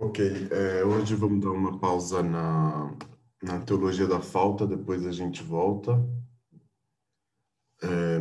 [0.00, 0.20] Ok,
[0.52, 2.96] é, hoje vamos dar uma pausa na,
[3.42, 5.90] na teologia da falta, depois a gente volta.
[7.82, 8.18] É...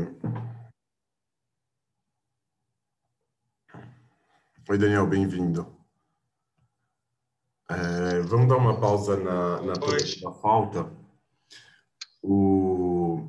[4.67, 5.67] Oi, Daniel, bem-vindo.
[7.69, 10.91] É, vamos dar uma pausa na, na teologia da falta.
[12.23, 13.21] O,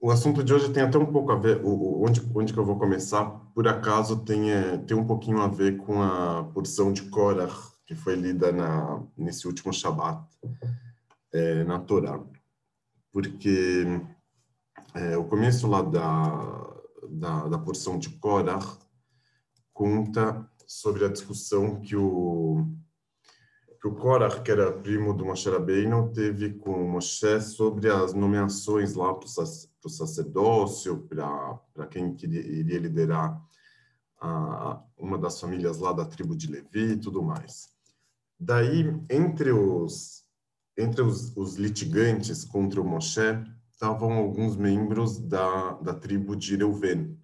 [0.00, 2.66] o assunto de hoje tem até um pouco a ver, o, onde, onde que eu
[2.66, 3.24] vou começar,
[3.54, 7.94] por acaso tem, é, tem um pouquinho a ver com a porção de Korah, que
[7.94, 10.26] foi lida na, nesse último Shabat,
[11.32, 12.22] é, na Torá.
[13.12, 13.84] Porque
[14.94, 16.74] é, o começo lá da,
[17.10, 18.78] da, da porção de Korah
[19.72, 22.66] conta sobre a discussão que o
[23.84, 28.14] que o Korah, que era primo do Moshe Rabbeinu, teve com o Moshe sobre as
[28.14, 33.38] nomeações lá para o sacerdócio, para quem queria, iria liderar
[34.18, 37.73] a, uma das famílias lá da tribo de Levi e tudo mais.
[38.44, 40.22] Daí, entre os,
[40.76, 47.16] entre os, os litigantes contra o Moshe, estavam alguns membros da, da tribo de Reuven,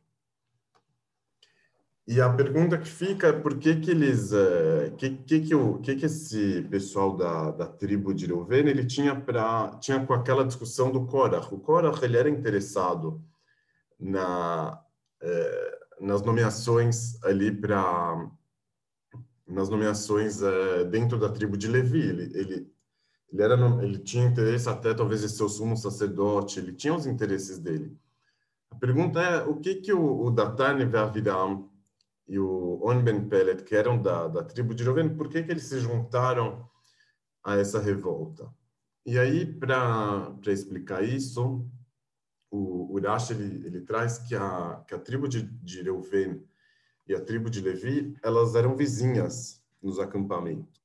[2.10, 5.78] e a pergunta que fica é por que que eles, é, que, que que o
[5.78, 10.44] que que esse pessoal da, da tribo de Reuven ele tinha para tinha com aquela
[10.44, 11.46] discussão do Korah.
[11.52, 13.22] O Korah ele era interessado
[13.96, 14.82] na
[15.22, 18.28] é, nas nomeações ali para
[19.50, 22.00] nas nomeações é, dentro da tribo de Levi.
[22.00, 22.80] Ele, ele
[23.32, 26.58] ele era ele tinha interesse até talvez em ser o sumo sacerdote.
[26.58, 27.96] Ele tinha os interesses dele.
[28.70, 30.78] A pergunta é o que que o, o Datan
[32.28, 35.50] e o On Ben Pelet, que eram da, da tribo de Reuven, por que, que
[35.50, 36.68] eles se juntaram
[37.42, 38.48] a essa revolta?
[39.04, 41.66] E aí, para explicar isso,
[42.48, 46.44] o Urash ele, ele traz que a, que a tribo de, de Reuven
[47.10, 50.80] e a tribo de Levi, elas eram vizinhas nos acampamentos.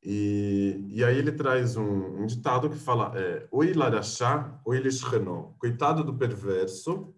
[0.00, 5.54] E, e aí ele traz um, um ditado que fala é, Oi larachá, oi lishrenó.
[5.58, 7.12] Coitado do perverso,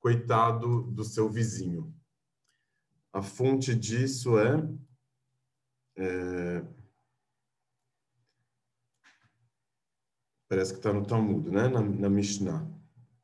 [0.00, 1.94] coitado do seu vizinho.
[3.10, 4.68] A fonte disso é,
[5.96, 6.62] é
[10.46, 11.68] parece que está no Talmud, né?
[11.68, 12.68] Na, na, Mishnah.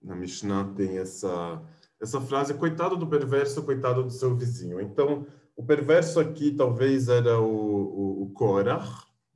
[0.01, 1.63] Na Mishnah tem essa
[2.01, 4.81] essa frase: "Coitado do perverso, coitado do seu vizinho".
[4.81, 5.27] Então,
[5.57, 8.87] o perverso aqui talvez era o, o, o Korah,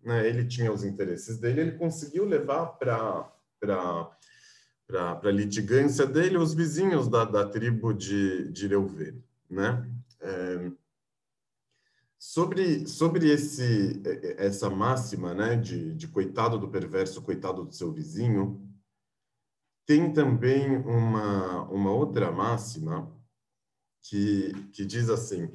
[0.03, 0.28] né?
[0.28, 3.31] Ele tinha os interesses dele, ele conseguiu levar para
[4.87, 9.89] para litigância dele os vizinhos da, da tribo de, de Reuven, né?
[10.21, 10.71] É,
[12.19, 14.00] sobre sobre esse
[14.39, 18.61] essa máxima, né, de, de coitado do perverso, coitado do seu vizinho,
[19.92, 23.12] tem também uma uma outra máxima
[24.03, 25.50] que que diz assim: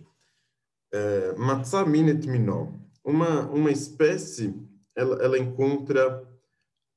[0.93, 2.67] é, Matzah minet minó,
[3.03, 4.53] uma uma espécie
[4.95, 6.23] ela, ela encontra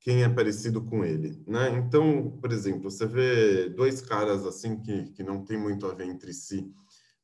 [0.01, 1.71] quem é parecido com ele, né?
[1.71, 6.07] Então, por exemplo, você vê dois caras assim que, que não tem muito a ver
[6.07, 6.71] entre si,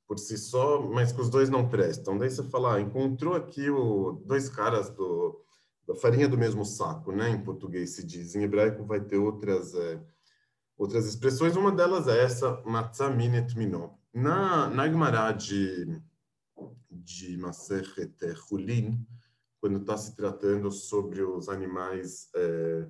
[0.06, 2.19] por si só, mas que os dois não prestam.
[2.19, 5.43] Daí você fala, ah, encontrou aqui o, dois caras do,
[5.87, 7.31] da farinha do mesmo saco, né?
[7.31, 8.35] Em português se diz.
[8.35, 10.03] Em hebraico vai ter outras, é,
[10.77, 11.57] outras expressões.
[11.57, 13.91] Uma delas é essa, matzah minet minó.
[14.13, 16.01] Na, na Gemara de,
[16.91, 18.17] de Masechet
[18.51, 19.07] Hulin,
[19.61, 22.89] quando está se tratando sobre os animais é,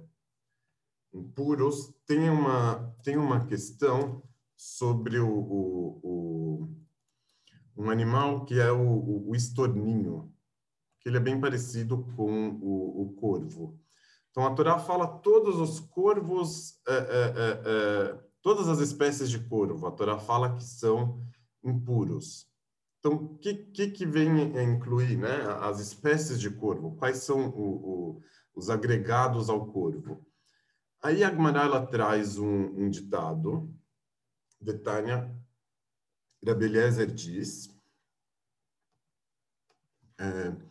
[1.13, 4.23] impuros, tem uma, tem uma questão
[4.57, 6.69] sobre o, o, o
[7.77, 10.33] um animal que é o, o, estorninho,
[11.06, 13.81] que ele é bem parecido com o, o corvo.
[14.28, 19.87] Então a Torá fala todos os corvos, é, é, é, todas as espécies de corvo.
[19.87, 21.25] A Torá fala que são
[21.62, 22.50] impuros.
[22.99, 25.43] Então o que, que, que vem a incluir, né?
[25.61, 26.97] As espécies de corvo.
[26.97, 28.21] Quais são o,
[28.53, 30.27] os agregados ao corvo?
[31.00, 33.72] Aí a ela traz um, um ditado
[34.61, 35.33] de Tânia
[36.45, 37.71] Rabeliezer diz,
[40.19, 40.66] é,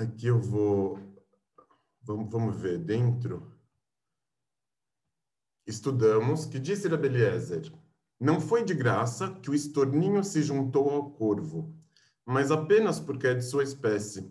[0.00, 0.98] aqui eu vou,
[2.02, 3.52] vamos, vamos ver, dentro,
[5.66, 7.72] estudamos que disse Rabeliezer,
[8.18, 11.74] não foi de graça que o estorninho se juntou ao corvo,
[12.24, 14.30] mas apenas porque é de sua espécie.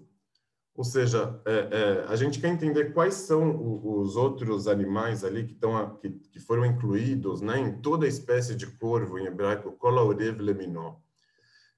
[0.75, 5.45] Ou seja, é, é, a gente quer entender quais são o, os outros animais ali
[5.45, 9.73] que, estão, que, que, foram incluídos né, em toda a espécie de corvo, em hebraico,
[9.73, 10.95] Kolaurev leminó.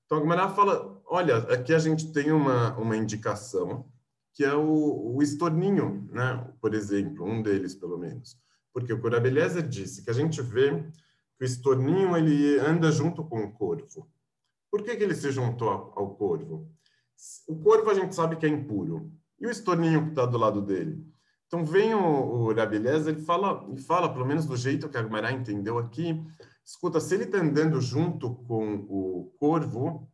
[0.06, 3.86] Então, a Gemara fala, olha, aqui a gente tem uma, uma indicação,
[4.34, 6.50] que é o, o estorninho, né?
[6.62, 8.40] por exemplo, um deles, pelo menos.
[8.74, 10.72] Porque o Corabeliezer disse que a gente vê
[11.38, 14.10] que o estorninho ele anda junto com o corvo.
[14.72, 16.72] Por que, que ele se juntou ao, corvo?
[17.46, 19.12] O corvo a gente sabe que é impuro.
[19.38, 21.06] E o estorninho que está do lado dele?
[21.46, 24.98] Então vem o, o Rabi Eliezer e fala, e fala, pelo menos do jeito que
[24.98, 26.24] a Gumará entendeu aqui,
[26.66, 30.10] escuta, se ele está andando junto com o corvo,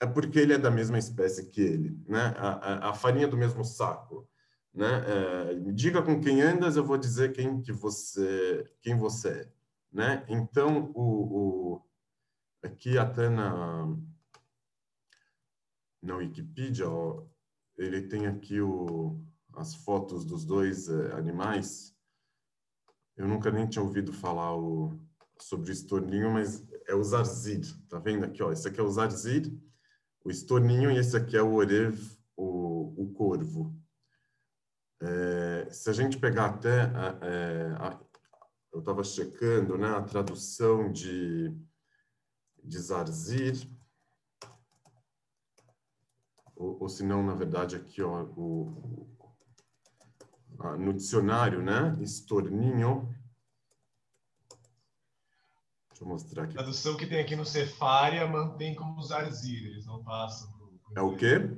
[0.00, 2.34] é porque ele é da mesma espécie que ele, né?
[2.36, 4.28] A, a, a farinha do mesmo saco,
[4.72, 5.02] né?
[5.06, 9.52] É, diga com quem andas, eu vou dizer quem que você, quem você é,
[9.92, 10.24] né?
[10.28, 11.82] Então o, o
[12.62, 13.96] aqui até na
[16.00, 17.26] na Wikipedia, ó,
[17.76, 19.20] ele tem aqui o,
[19.54, 21.92] as fotos dos dois é, animais.
[23.16, 24.96] Eu nunca nem tinha ouvido falar o,
[25.40, 27.62] sobre o estorninho, mas é o zarzir.
[27.88, 28.52] Tá vendo aqui, ó?
[28.52, 29.52] Esse aqui é o zarzir
[30.28, 31.98] o estorninho e esse aqui é o orev,
[32.36, 33.74] o, o corvo.
[35.00, 38.00] É, se a gente pegar até, a, é, a,
[38.70, 41.50] eu estava checando, né, a tradução de,
[42.62, 43.56] de Zarzir,
[46.54, 49.08] ou, ou se não, na verdade, aqui, ó, o,
[50.58, 53.08] a, no dicionário, né, estorninho,
[55.98, 56.52] Deixa eu mostrar aqui.
[56.52, 60.48] A tradução que tem aqui no Cefária mantém como Zarzir, eles não passam.
[60.52, 60.70] Pro.
[60.94, 61.50] É o quê?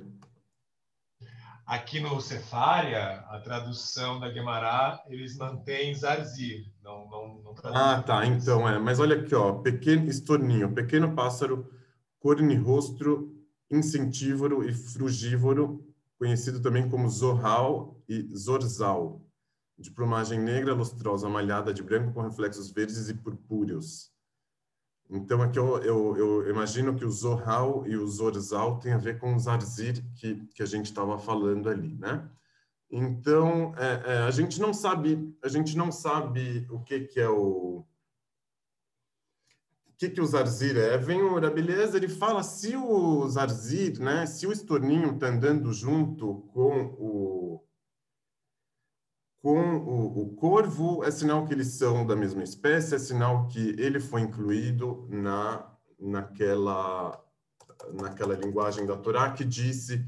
[1.63, 8.25] Aqui no Cefária, a tradução da Guemará, eles mantêm Zarzir, não, não, não Ah, tá,
[8.25, 8.79] então é.
[8.79, 11.71] Mas olha aqui, ó, pequeno estorninho, pequeno pássaro
[12.19, 13.31] cornirostro,
[13.69, 15.87] insentívoro e frugívoro,
[16.17, 19.21] conhecido também como zorral e zorzal,
[19.77, 24.11] de plumagem negra, lustrosa, malhada de branco com reflexos verdes e purpúreos.
[25.13, 29.19] Então, aqui eu, eu, eu, imagino que o Zohal e o Zorzal têm a ver
[29.19, 32.29] com o Zarzir que, que a gente estava falando ali, né?
[32.89, 37.29] Então, é, é, a gente não sabe, a gente não sabe o que, que é
[37.29, 37.85] o
[39.85, 40.97] o que, que o Zarzir é?
[40.97, 46.41] Vem o Rabeleza, ele fala se o Zarzir, né, se o estorninho está andando junto
[46.53, 47.63] com o,
[49.41, 53.69] com o, o, corvo, é sinal que eles são da mesma espécie, é sinal que
[53.79, 55.67] ele foi incluído na,
[55.99, 57.19] naquela,
[57.93, 60.05] naquela linguagem da Torá que disse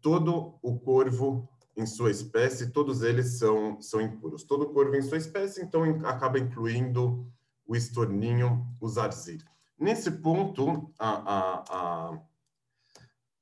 [0.00, 1.46] todo o corvo
[1.76, 4.44] em sua espécie, todos eles são, são impuros.
[4.44, 7.26] Todo corvo em sua espécie, então, acaba incluindo
[7.66, 9.44] o estorninho, o zarzir.
[9.78, 12.18] Nesse ponto, a, a, a,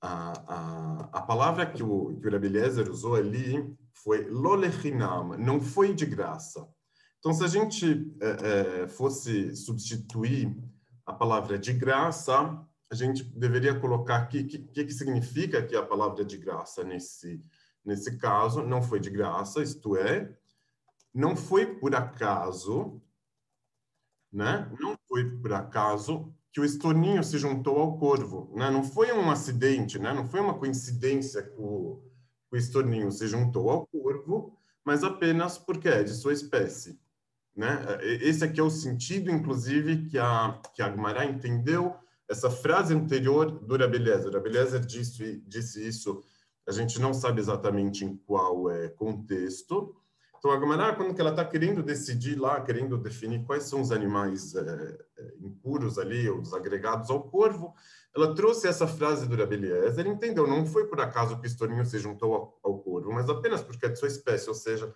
[0.00, 6.06] a, a, palavra que o, que o Eliezer usou ali foi lolechinam, não foi de
[6.06, 6.66] graça.
[7.18, 10.56] Então, se a gente é, é, fosse substituir
[11.06, 12.32] a palavra de graça,
[12.90, 16.82] a gente deveria colocar aqui o que, que, que significa aqui a palavra de graça
[16.82, 17.40] nesse,
[17.84, 18.62] nesse caso.
[18.62, 20.36] Não foi de graça, isto é,
[21.14, 23.00] não foi por acaso,
[24.32, 24.70] né?
[24.80, 28.70] Não foi por acaso que o estorninho se juntou ao corvo, né?
[28.70, 30.12] Não foi um acidente, né?
[30.12, 31.60] Não foi uma coincidência que
[32.52, 37.00] o, estorninho se juntou ao corvo, mas apenas porque é de sua espécie.
[37.54, 37.98] Né?
[38.02, 41.94] Esse aqui é o sentido, inclusive, que a, que a Agmará entendeu
[42.28, 44.32] essa frase anterior do Rabeliezer.
[44.32, 46.22] Rabeliezer disse, disse isso,
[46.66, 49.94] a gente não sabe exatamente em qual é, contexto.
[50.38, 54.54] Então, a Agmará, quando ela está querendo decidir lá, querendo definir quais são os animais
[54.54, 54.98] é,
[55.40, 57.74] impuros ali, ou os agregados ao corvo,
[58.14, 60.46] ela trouxe essa frase do Rabeliezer, entendeu?
[60.46, 63.86] Não foi por acaso que o Estorinho se juntou ao, ao corvo, mas apenas porque
[63.86, 64.94] é de sua espécie, ou seja,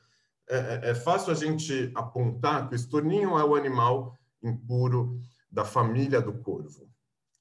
[0.48, 5.18] é, é, é fácil a gente apontar que o estorninho é o animal impuro
[5.50, 6.88] da família do corvo.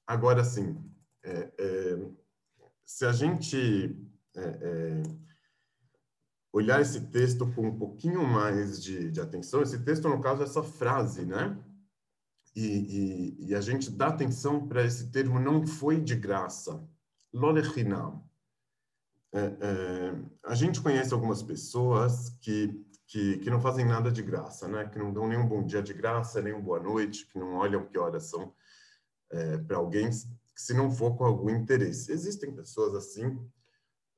[0.06, 0.82] Agora, sim,
[1.22, 1.98] é, é,
[2.84, 3.96] se a gente
[4.34, 5.02] é, é,
[6.52, 10.62] olhar esse texto com um pouquinho mais de, de atenção, esse texto, no caso, essa
[10.62, 11.58] frase, né?
[12.56, 16.82] E, e, e a gente dá atenção para esse termo não foi de graça,
[17.30, 18.24] lolechinam.
[19.30, 24.66] É, é, a gente conhece algumas pessoas que, que, que, não fazem nada de graça,
[24.66, 24.88] né?
[24.88, 27.56] que não dão nem um bom dia de graça, nem uma boa noite, que não
[27.56, 28.54] olham que horas são
[29.30, 32.10] é, para alguém, se não for com algum interesse.
[32.10, 33.38] Existem pessoas assim,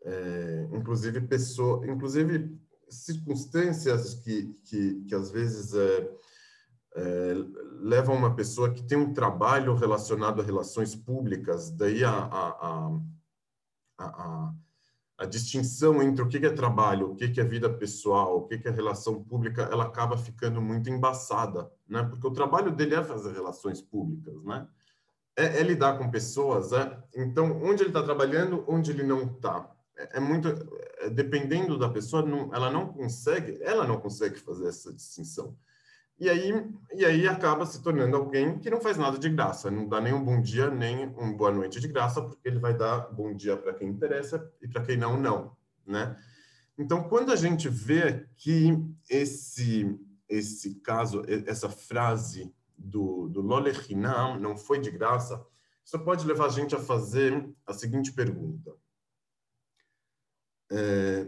[0.04, 2.56] é, inclusive pessoa, inclusive
[2.88, 6.17] circunstâncias que, que, que às vezes é,
[6.94, 7.34] é,
[7.80, 12.98] levam uma pessoa que tem um trabalho relacionado a relações públicas, daí a, a,
[13.98, 14.54] a, a,
[15.18, 18.70] a distinção entre o que é trabalho, o que é vida pessoal, o que é
[18.70, 22.02] relação pública, ela acaba ficando muito embaçada, né?
[22.04, 24.66] Porque o trabalho dele é fazer relações públicas, né?
[25.36, 27.02] É, é lidar com pessoas, é?
[27.14, 29.70] Então, onde ele está trabalhando, onde ele não está.
[29.96, 30.48] É, é, muito,
[30.98, 35.56] é, dependendo da pessoa, não, ela não consegue, ela não consegue fazer essa distinção.
[36.20, 36.52] E aí,
[36.94, 40.12] e aí acaba se tornando alguém que não faz nada de graça, não dá nem
[40.12, 43.56] um bom dia, nem uma boa noite de graça, porque ele vai dar bom dia
[43.56, 45.56] para quem interessa e para quem não, não,
[45.86, 46.16] né?
[46.76, 48.72] Então, quando a gente vê aqui
[49.08, 49.96] esse,
[50.28, 55.44] esse caso, essa frase do, do Lolechinam, não foi de graça,
[55.84, 58.74] isso pode levar a gente a fazer a seguinte pergunta.
[60.70, 61.26] É,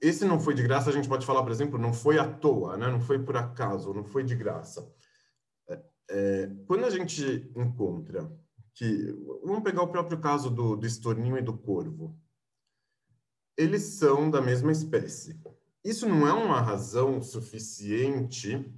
[0.00, 2.76] esse não foi de graça, a gente pode falar, por exemplo, não foi à toa,
[2.76, 2.88] né?
[2.88, 4.90] não foi por acaso, não foi de graça.
[5.68, 8.30] É, é, quando a gente encontra
[8.74, 9.12] que,
[9.44, 12.18] vamos pegar o próprio caso do, do estorninho e do corvo,
[13.56, 15.38] eles são da mesma espécie.
[15.84, 18.72] Isso não é uma razão suficiente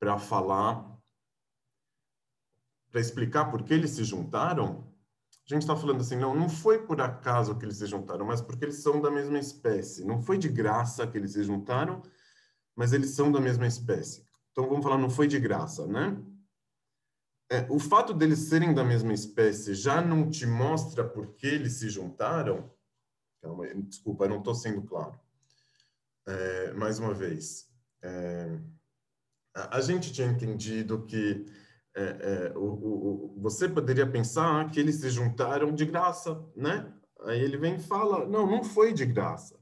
[0.00, 0.98] para falar,
[2.90, 4.93] para explicar por que eles se juntaram?
[5.46, 8.40] A gente está falando assim, não, não foi por acaso que eles se juntaram, mas
[8.40, 10.04] porque eles são da mesma espécie.
[10.04, 12.02] Não foi de graça que eles se juntaram,
[12.74, 14.24] mas eles são da mesma espécie.
[14.52, 16.16] Então vamos falar, não foi de graça, né?
[17.50, 21.74] É, o fato deles serem da mesma espécie já não te mostra por que eles
[21.74, 22.72] se juntaram?
[23.42, 25.20] Calma, desculpa, não estou sendo claro.
[26.26, 27.68] É, mais uma vez,
[28.02, 28.58] é,
[29.54, 31.44] a, a gente tinha entendido que
[31.96, 36.92] é, é, o, o, você poderia pensar que eles se juntaram de graça, né?
[37.22, 39.58] Aí ele vem e fala, não, não foi de graça.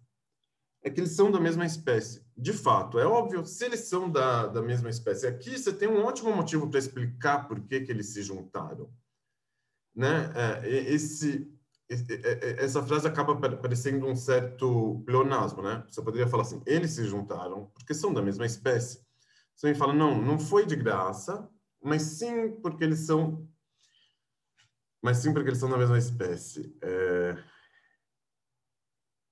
[0.82, 2.24] É que eles são da mesma espécie.
[2.36, 5.26] De fato, é óbvio, se eles são da, da mesma espécie.
[5.26, 8.90] Aqui você tem um ótimo motivo para explicar por que, que eles se juntaram.
[9.94, 10.32] Né?
[10.34, 11.52] É, esse,
[12.58, 15.84] essa frase acaba parecendo um certo pleonasmo, né?
[15.88, 19.04] Você poderia falar assim, eles se juntaram porque são da mesma espécie.
[19.54, 21.48] Você vem fala, não, não foi de graça,
[21.82, 23.48] mas sim porque eles são
[25.02, 26.76] mas sim porque eles são da mesma espécie.
[26.80, 27.36] É...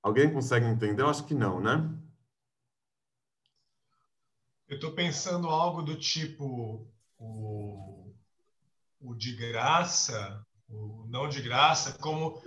[0.03, 1.03] Alguém consegue entender?
[1.03, 1.97] Eu acho que não, né?
[4.67, 6.89] Eu estou pensando algo do tipo
[7.19, 8.13] o,
[9.01, 12.43] o de graça, o não de graça, como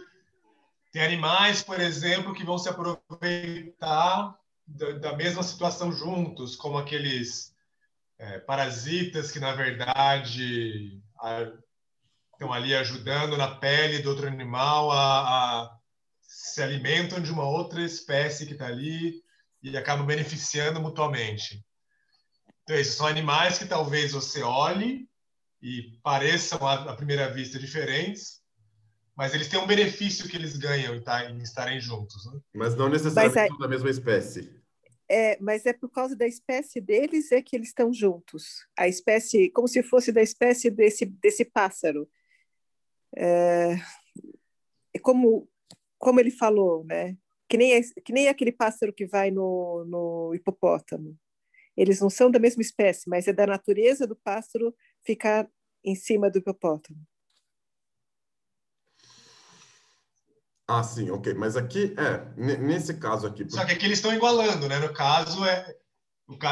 [0.92, 7.53] tem animais, por exemplo, que vão se aproveitar da, da mesma situação juntos, como aqueles
[8.24, 11.52] é, parasitas que, na verdade, a,
[12.32, 15.20] estão ali ajudando na pele do outro animal a,
[15.62, 15.78] a
[16.26, 19.22] se alimentam de uma outra espécie que está ali
[19.62, 21.64] e acabam beneficiando mutuamente.
[22.64, 25.08] Então, esses são animais que talvez você olhe
[25.62, 28.42] e pareçam à primeira vista diferentes,
[29.16, 32.26] mas eles têm um benefício que eles ganham em, tá, estarem juntos.
[32.26, 32.40] Né?
[32.56, 33.60] Mas não necessariamente é...
[33.60, 34.63] da mesma espécie
[35.10, 38.66] é, mas é por causa da espécie deles é que eles estão juntos.
[38.78, 42.10] A espécie, como se fosse da espécie desse, desse pássaro.
[43.16, 43.76] É,
[44.94, 45.48] é como,
[46.00, 47.18] como ele falou, né?
[47.48, 51.18] Que nem, que nem aquele pássaro que vai no, no hipopótamo.
[51.76, 55.50] Eles não são da mesma espécie, mas é da natureza do pássaro ficar
[55.84, 57.00] em cima do hipopótamo.
[60.68, 61.34] Ah, sim, ok.
[61.34, 63.50] Mas aqui, é, nesse caso aqui.
[63.50, 64.80] Só que aqui eles estão igualando, né?
[64.80, 65.76] No caso, é,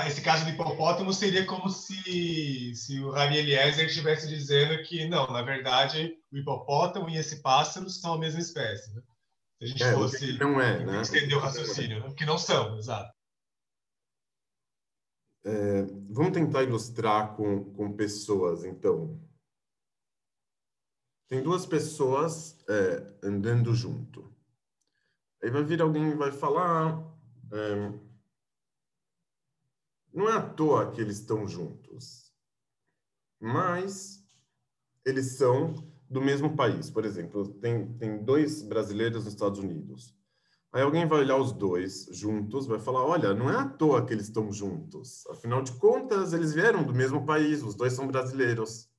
[0.08, 5.28] esse caso do hipopótamo seria como se, se o Rabi Eliezer estivesse dizendo que, não,
[5.28, 8.94] na verdade, o hipopótamo e esse pássaro são a mesma espécie.
[8.94, 9.02] Né?
[9.58, 11.02] Se a gente é, fosse não é, né?
[11.02, 12.14] estender o raciocínio, né?
[12.16, 13.12] que não são, exato.
[15.44, 19.20] É, vamos tentar ilustrar com, com pessoas, então.
[21.32, 24.30] Tem duas pessoas é, andando junto.
[25.42, 27.02] Aí vai vir alguém e vai falar.
[27.54, 27.94] É,
[30.14, 32.34] não é à toa que eles estão juntos,
[33.40, 34.22] mas
[35.06, 35.74] eles são
[36.10, 36.90] do mesmo país.
[36.90, 40.14] Por exemplo, tem, tem dois brasileiros nos Estados Unidos.
[40.74, 44.12] Aí alguém vai olhar os dois juntos, vai falar: olha, não é à toa que
[44.12, 45.26] eles estão juntos.
[45.28, 48.91] Afinal de contas, eles vieram do mesmo país, os dois são brasileiros.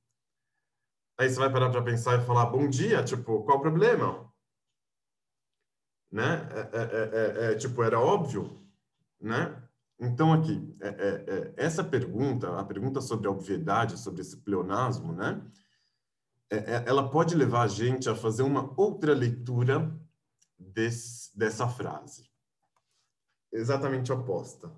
[1.17, 4.31] Aí você vai parar para pensar e falar, bom dia, tipo, qual o problema?
[6.11, 6.47] Né?
[6.51, 8.67] É, é, é, é tipo, era óbvio,
[9.21, 9.59] né?
[9.99, 15.41] Então, aqui, é, é, essa pergunta, a pergunta sobre a obviedade, sobre esse pleonasmo, né?
[16.85, 19.91] ela pode levar a gente a fazer uma outra leitura
[20.59, 22.29] desse, dessa frase.
[23.51, 24.71] Exatamente oposta.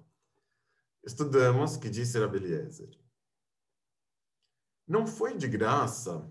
[1.03, 3.04] Estudamos que disse Rabeliezer
[4.87, 6.29] não foi de graça.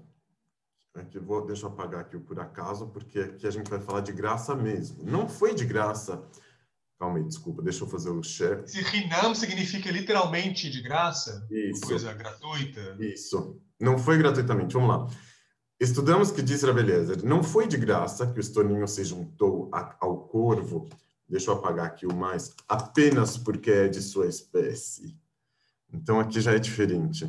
[0.94, 4.00] Aqui vou, deixa eu apagar aqui o por acaso, porque aqui a gente vai falar
[4.00, 5.02] de graça mesmo.
[5.02, 6.24] Não foi de graça.
[6.98, 8.66] Calma aí, desculpa, deixa eu fazer o share.
[8.68, 11.46] Se rinam significa literalmente de graça?
[11.50, 11.86] Isso.
[11.86, 12.96] Coisa gratuita?
[13.00, 13.60] Isso.
[13.80, 14.74] Não foi gratuitamente.
[14.74, 15.08] Vamos lá.
[15.80, 20.28] Estudamos que disse Rabeliezer, não foi de graça que o estorninho se juntou a, ao
[20.28, 20.88] corvo,
[21.28, 25.18] deixa eu apagar aqui o mais, apenas porque é de sua espécie.
[25.92, 27.28] Então aqui já é diferente.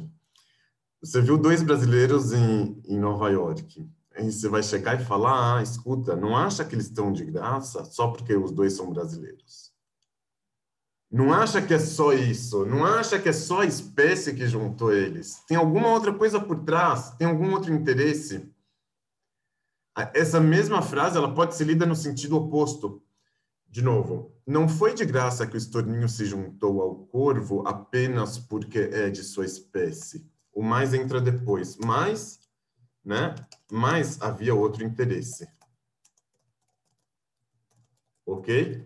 [1.01, 3.87] Você viu dois brasileiros em, em Nova York.
[4.15, 7.83] Aí você vai chegar e falar: ah, escuta, não acha que eles estão de graça
[7.85, 9.73] só porque os dois são brasileiros?
[11.11, 12.65] Não acha que é só isso?
[12.65, 15.43] Não acha que é só a espécie que juntou eles?
[15.47, 17.11] Tem alguma outra coisa por trás?
[17.11, 18.51] Tem algum outro interesse?
[20.13, 23.01] Essa mesma frase ela pode ser lida no sentido oposto.
[23.69, 28.79] De novo, não foi de graça que o estorninho se juntou ao corvo apenas porque
[28.79, 30.29] é de sua espécie.
[30.55, 31.77] O mais entra depois.
[31.77, 32.39] Mas,
[33.03, 33.35] né?
[33.69, 35.47] Mas havia outro interesse.
[38.25, 38.83] Ok?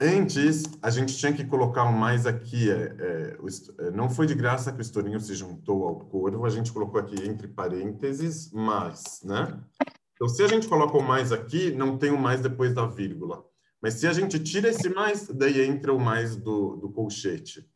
[0.00, 2.70] Antes, a gente tinha que colocar um mais aqui.
[2.70, 6.50] É, é, é, não foi de graça que o Estorinho se juntou ao corvo, a
[6.50, 9.60] gente colocou aqui entre parênteses, mais, né?
[10.14, 13.44] Então, se a gente coloca o mais aqui, não tem o mais depois da vírgula.
[13.80, 17.66] Mas se a gente tira esse mais, daí entra o mais do, do colchete.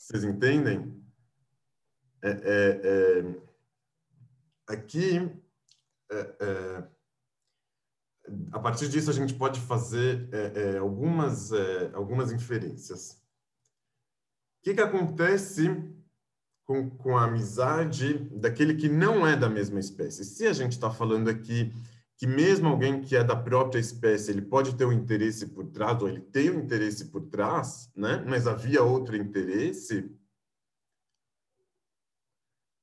[0.00, 0.98] Vocês entendem?
[2.22, 5.30] É, é, é aqui,
[6.10, 6.88] é,
[8.50, 13.12] a partir disso a gente pode fazer é, é, algumas, é, algumas inferências.
[13.12, 15.68] O que, que acontece
[16.64, 20.24] com, com a amizade daquele que não é da mesma espécie?
[20.24, 21.72] Se a gente está falando aqui
[22.20, 26.02] que mesmo alguém que é da própria espécie, ele pode ter um interesse por trás,
[26.02, 28.22] ou ele tem um interesse por trás, né?
[28.28, 30.14] mas havia outro interesse,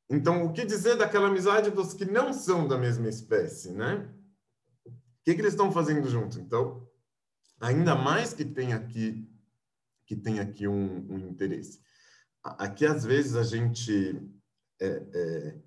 [0.10, 4.10] então, o que dizer daquela amizade dos que não são da mesma espécie, né?
[5.24, 6.40] que, que eles estão fazendo junto?
[6.40, 6.90] Então,
[7.60, 9.30] ainda mais que tem aqui
[10.06, 11.80] que tem aqui um, um interesse.
[12.42, 14.20] Aqui, às vezes, a gente...
[14.80, 15.62] É, é,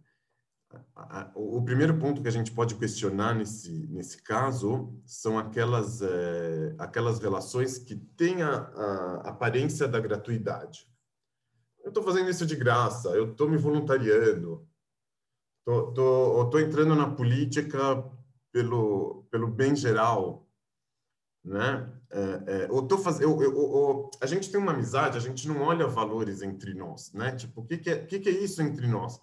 [1.34, 7.18] o primeiro ponto que a gente pode questionar nesse, nesse caso são aquelas, é, aquelas
[7.18, 10.88] relações que têm a, a aparência da gratuidade.
[11.82, 14.68] Eu estou fazendo isso de graça, eu estou me voluntariando,
[15.66, 18.04] estou entrando na política
[18.52, 20.46] pelo, pelo bem geral,
[21.44, 21.90] né?
[22.12, 23.20] É, é, eu tô faz...
[23.20, 27.12] eu, eu, eu, a gente tem uma amizade, a gente não olha valores entre nós,
[27.12, 27.32] né?
[27.34, 29.20] Tipo, o que, que, é, que, que é isso entre nós?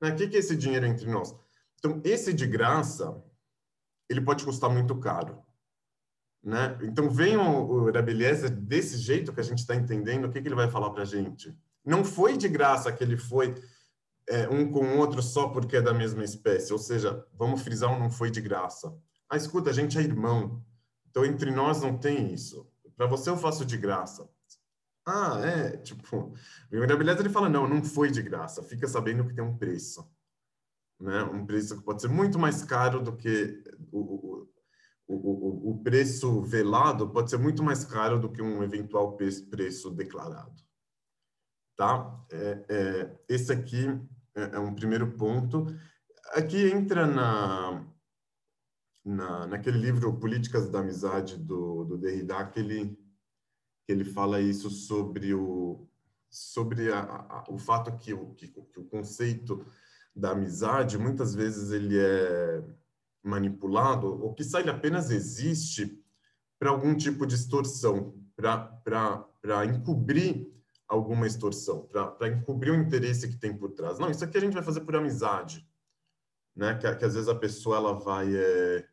[0.00, 0.10] Né?
[0.10, 1.34] O que, que é esse dinheiro entre nós?
[1.78, 3.22] Então, esse de graça,
[4.08, 5.42] ele pode custar muito caro.
[6.42, 6.78] Né?
[6.82, 10.48] Então, vem o, o Rabeliezer desse jeito que a gente está entendendo, o que, que
[10.48, 11.56] ele vai falar para a gente?
[11.84, 13.54] Não foi de graça que ele foi
[14.28, 16.72] é, um com o outro só porque é da mesma espécie.
[16.72, 18.94] Ou seja, vamos frisar não foi de graça.
[19.28, 20.64] Ah, escuta, a gente é irmão.
[21.10, 22.70] Então, entre nós não tem isso.
[22.96, 24.28] Para você eu faço de graça.
[25.08, 26.34] Ah, é, tipo,
[26.70, 28.62] beleza ele fala, não, não foi de graça.
[28.62, 30.06] Fica sabendo que tem um preço.
[31.00, 31.22] Né?
[31.24, 34.48] Um preço que pode ser muito mais caro do que o,
[35.06, 39.90] o, o, o preço velado pode ser muito mais caro do que um eventual preço
[39.90, 40.62] declarado.
[41.76, 42.24] Tá?
[42.30, 43.86] É, é, esse aqui
[44.34, 45.66] é, é um primeiro ponto.
[46.34, 47.86] Aqui entra na,
[49.04, 52.98] na, naquele livro Políticas da Amizade do, do Derrida, que ele,
[53.88, 55.88] ele fala isso sobre o,
[56.30, 59.64] sobre a, a, o fato que o, que, que o conceito
[60.14, 62.62] da amizade, muitas vezes ele é
[63.22, 66.02] manipulado, ou que ele apenas existe
[66.58, 70.52] para algum tipo de extorsão, para encobrir
[70.88, 71.86] alguma extorsão,
[72.18, 73.98] para encobrir o interesse que tem por trás.
[73.98, 75.66] Não, isso aqui a gente vai fazer por amizade,
[76.56, 76.74] né?
[76.74, 78.88] Que, que às vezes a pessoa ela vai é,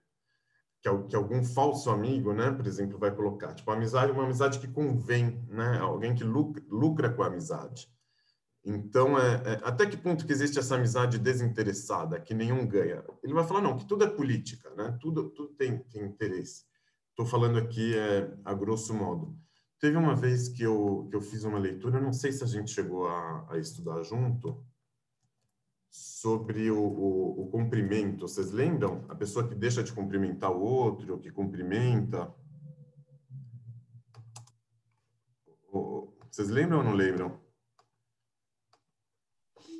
[0.86, 2.52] que, que, algum falso amigo, né?
[2.52, 5.80] Por exemplo, vai colocar tipo amizade, uma amizade que convém, né?
[5.80, 7.89] Alguém que lucra, lucra com a amizade.
[8.63, 13.04] Então, é, é, até que ponto que existe essa amizade desinteressada, que nenhum ganha?
[13.24, 14.98] Ele vai falar não, que tudo é política, né?
[15.02, 16.65] Tudo, tudo tem, tem interesse.
[17.10, 19.36] Estou falando aqui é, a grosso modo.
[19.80, 22.71] Teve uma vez que eu, que eu fiz uma leitura, não sei se a gente
[22.71, 24.63] chegou a, a estudar junto,
[25.95, 28.27] sobre o, o, o, cumprimento.
[28.27, 29.05] Vocês lembram?
[29.10, 32.34] A pessoa que deixa de cumprimentar o outro, que cumprimenta.
[36.29, 37.39] Vocês lembram ou não lembram?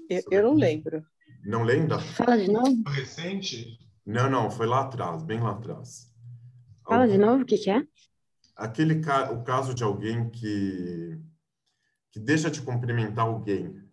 [0.10, 1.06] Eu, eu não lembro.
[1.44, 2.00] Não lembra?
[2.00, 2.84] Fala de novo.
[2.88, 3.80] Recente?
[4.06, 6.14] Não, não, foi lá atrás, bem lá atrás.
[6.88, 7.86] Fala de novo, o que, que é?
[8.56, 9.02] aquele
[9.32, 11.20] o caso de alguém que
[12.12, 13.85] que deixa de cumprimentar alguém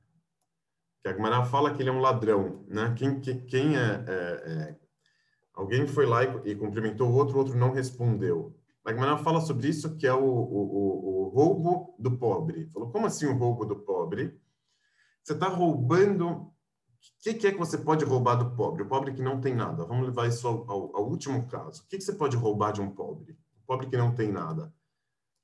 [1.02, 2.94] que a Gemara fala que ele é um ladrão, né?
[2.96, 4.76] Quem quem, quem é, é, é,
[5.54, 8.56] alguém foi lá e, e, cumprimentou o outro, o outro não respondeu.
[8.84, 12.68] A Gemara fala sobre isso que é o, o, o, roubo do pobre.
[12.72, 14.40] Falou como assim o roubo do pobre?
[15.22, 16.52] Você está roubando o
[17.22, 18.82] que, que, é que você pode roubar do pobre?
[18.82, 19.84] O pobre que não tem nada.
[19.84, 21.82] Vamos levar isso ao, ao, ao último caso.
[21.82, 23.36] O que, que, você pode roubar de um pobre?
[23.66, 24.72] pobre que não tem nada.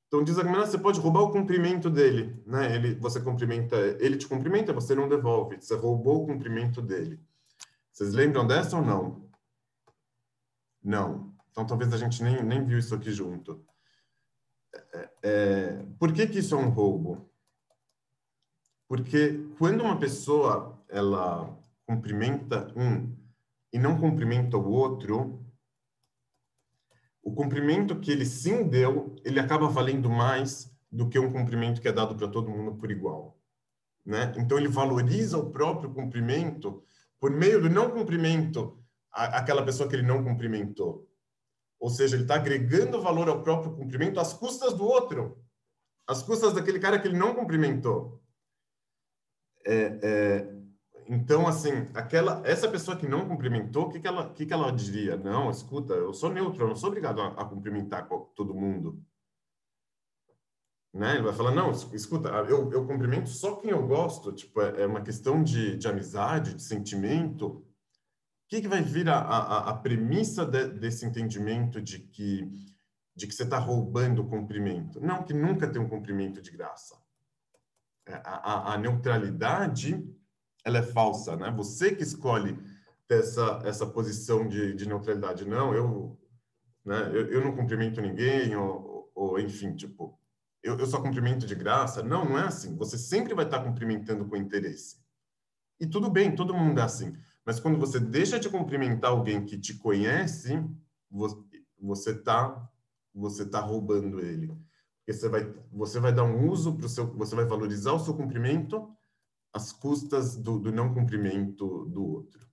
[0.08, 2.74] Então diz a você pode roubar o cumprimento dele, né?
[2.74, 5.60] Ele, você cumprimenta, ele te cumprimenta, você não devolve.
[5.60, 7.20] Você roubou o cumprimento dele.
[7.92, 9.28] Vocês lembram dessa ou não?
[10.82, 11.34] Não.
[11.50, 13.62] Então talvez a gente nem, nem viu isso aqui junto.
[14.94, 17.30] É, é, por que que isso é um roubo?
[18.88, 21.54] Porque quando uma pessoa ela
[21.86, 23.14] cumprimenta um
[23.70, 25.44] e não cumprimenta o outro,
[27.28, 31.86] o cumprimento que ele sim deu, ele acaba valendo mais do que um cumprimento que
[31.86, 33.38] é dado para todo mundo por igual,
[34.04, 34.32] né?
[34.38, 36.82] Então ele valoriza o próprio cumprimento
[37.20, 41.06] por meio do não cumprimento àquela pessoa que ele não cumprimentou.
[41.78, 45.38] Ou seja, ele está agregando valor ao próprio cumprimento às custas do outro,
[46.06, 48.22] às custas daquele cara que ele não cumprimentou.
[49.66, 50.57] É, é,
[51.08, 54.70] então, assim, aquela, essa pessoa que não cumprimentou, o que, que, ela, que, que ela
[54.70, 55.16] diria?
[55.16, 59.02] Não, escuta, eu sou neutro, eu não sou obrigado a, a cumprimentar todo mundo.
[60.92, 61.14] Né?
[61.14, 64.86] Ele vai falar, não, escuta, eu, eu cumprimento só quem eu gosto, tipo, é, é
[64.86, 67.46] uma questão de, de amizade, de sentimento.
[67.46, 67.64] O
[68.46, 72.46] que, que vai vir a, a, a premissa de, desse entendimento de que,
[73.16, 75.00] de que você está roubando o cumprimento?
[75.00, 76.98] Não, que nunca tem um cumprimento de graça.
[78.06, 80.17] É, a, a, a neutralidade
[80.68, 81.50] ela é falsa, né?
[81.56, 82.58] Você que escolhe
[83.08, 85.46] essa essa posição de, de neutralidade.
[85.46, 86.18] Não, eu,
[86.84, 87.10] né?
[87.12, 90.18] Eu, eu não cumprimento ninguém ou, ou enfim, tipo,
[90.62, 92.02] eu, eu só cumprimento de graça.
[92.02, 92.76] Não, não é assim.
[92.76, 94.98] Você sempre vai estar cumprimentando com interesse.
[95.80, 97.16] E tudo bem, todo mundo é assim.
[97.44, 100.62] Mas quando você deixa de cumprimentar alguém que te conhece,
[101.80, 102.68] você está
[103.14, 104.48] você tá roubando ele.
[104.98, 107.98] Porque você vai, você vai dar um uso para o seu, você vai valorizar o
[107.98, 108.88] seu cumprimento
[109.52, 112.46] às custas do, do não cumprimento do outro.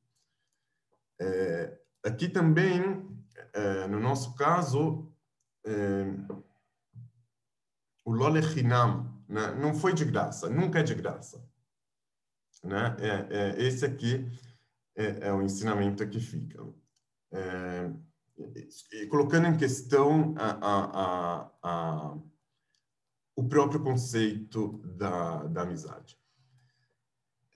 [1.19, 2.81] É, aqui também,
[3.53, 5.12] é, no nosso caso,
[5.65, 6.05] é,
[8.03, 11.43] o Lole Hinam né, não foi de graça, nunca é de graça.
[12.63, 12.95] Né?
[12.99, 14.29] É, é esse aqui
[14.95, 16.65] é, é, o ensinamento que fica.
[17.31, 17.91] É,
[19.10, 22.17] colocando em questão a, a, a,
[23.36, 26.17] o próprio conceito da, da amizade.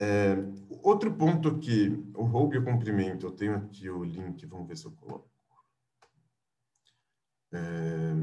[0.02, 0.34] É,
[0.82, 4.76] outro ponto que o roubo e o cumprimento, eu tenho aqui o link, vamos ver
[4.76, 5.28] se eu coloco.
[7.52, 8.14] É,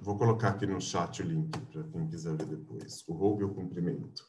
[0.00, 3.04] vou colocar aqui no chat o link para quem quiser ver depois.
[3.08, 4.24] O roubo e o cumprimento.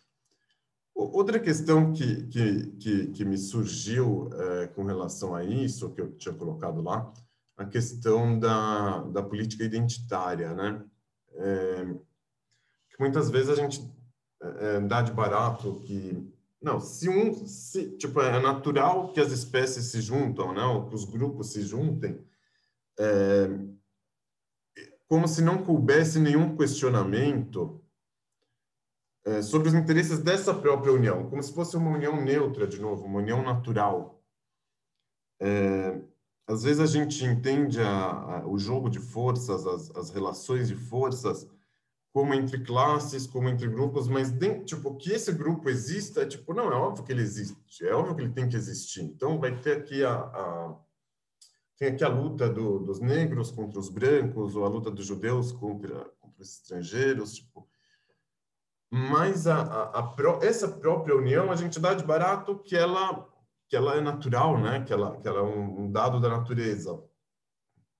[0.95, 6.11] Outra questão que, que, que, que me surgiu é, com relação a isso, que eu
[6.17, 7.13] tinha colocado lá,
[7.59, 10.81] a questão da, da política identitária, né?
[11.35, 11.93] É,
[12.97, 13.81] muitas vezes a gente
[14.41, 16.25] é, é, dá de barato que
[16.61, 20.63] não, se um, se, tipo, é natural que as espécies se juntam, né?
[20.63, 22.25] Ou que os grupos se juntem,
[22.97, 23.49] é,
[25.05, 27.83] como se não coubesse nenhum questionamento
[29.25, 33.05] é, sobre os interesses dessa própria união, como se fosse uma união neutra, de novo,
[33.05, 34.23] uma união natural.
[35.41, 36.01] É,
[36.49, 40.75] às vezes a gente entende a, a, o jogo de forças, as, as, relações de
[40.75, 41.47] forças,
[42.11, 46.51] como entre classes, como entre grupos, mas dentro, tipo, que esse grupo exista, é tipo,
[46.51, 49.03] não, é óbvio que ele existe, é óbvio que ele tem que existir.
[49.03, 50.75] Então vai ter aqui a, a
[51.77, 55.51] tem aqui a luta do, dos negros contra os brancos, ou a luta dos judeus
[55.51, 57.69] contra, contra os estrangeiros, tipo,
[58.91, 63.29] mas a, a, a, essa própria união a gente dá de barato que ela
[63.69, 64.83] que ela é natural, né?
[64.83, 66.99] Que ela, que ela é um, dado da natureza.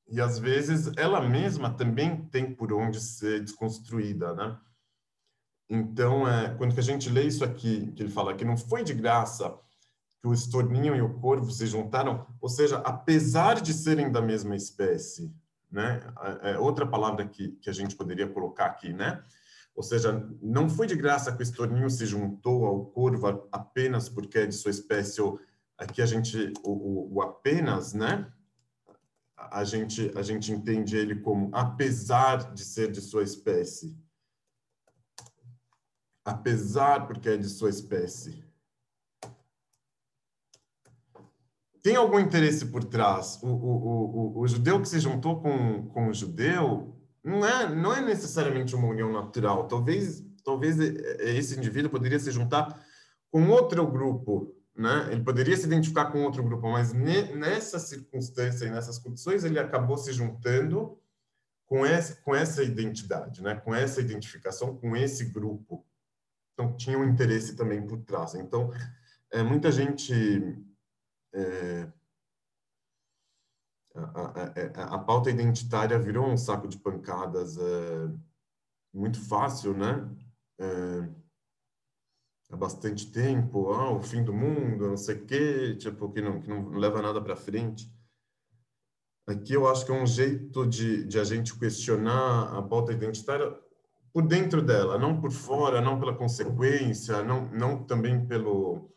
[0.07, 4.57] E às vezes ela mesma também tem por onde ser desconstruída, né?
[5.69, 8.95] Então, é, quando a gente lê isso aqui, que ele fala que não foi de
[8.95, 9.55] graça
[10.19, 14.55] que o estorninho e o corvo se juntaram, ou seja, apesar de serem da mesma
[14.55, 15.31] espécie,
[15.71, 16.01] né?
[16.41, 19.23] É, é outra palavra que, que a gente poderia colocar aqui, né?
[19.75, 24.39] Ou seja, não foi de graça que o estorninho se juntou ao corvo apenas porque
[24.39, 25.39] é de sua espécie ou
[25.79, 28.31] aqui a gente, o, o, apenas, né?
[29.37, 33.97] A gente, a gente entende ele como apesar de ser de sua espécie.
[36.25, 38.43] Apesar porque é de sua espécie.
[41.81, 43.41] Tem algum interesse por trás?
[43.41, 47.93] O, o, o, o judeu que se juntou com, com o judeu não é, não
[47.93, 49.69] é necessariamente uma união natural.
[49.69, 52.85] Talvez, talvez esse indivíduo poderia se juntar
[53.31, 55.09] com outro grupo né?
[55.11, 59.97] Ele poderia se identificar com outro grupo, mas nessa circunstância e nessas condições ele acabou
[59.97, 60.97] se juntando
[61.65, 63.55] com essa, com essa identidade, né?
[63.55, 65.85] Com essa identificação com esse grupo.
[66.53, 68.35] Então tinha um interesse também por trás.
[68.35, 68.71] Então
[69.31, 70.13] é, muita gente
[71.33, 71.87] é,
[73.95, 78.09] a, a, a, pauta identitária virou um saco de pancadas é,
[78.93, 80.09] muito fácil, né?
[80.59, 81.09] É,
[82.49, 86.41] há bastante tempo, ah, o fim do mundo, não sei o quê, tipo, que não,
[86.41, 87.91] que não leva nada para frente.
[89.27, 93.55] Aqui eu acho que é um jeito de, de a gente questionar a pauta identitária
[94.11, 98.89] por dentro dela, não por fora, não pela consequência, não, não também pelo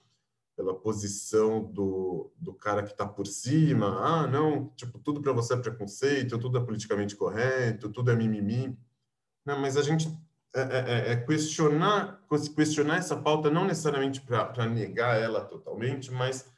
[0.56, 3.86] pela posição do, do cara que está por cima.
[4.00, 8.78] Ah, não, tipo, tudo para você é preconceito, tudo é politicamente correto, tudo é mimimi.
[9.44, 10.08] Não, mas a gente
[10.54, 12.20] é, é, é, é questionar,
[12.54, 16.50] questionar essa pauta não necessariamente para negar ela totalmente, mas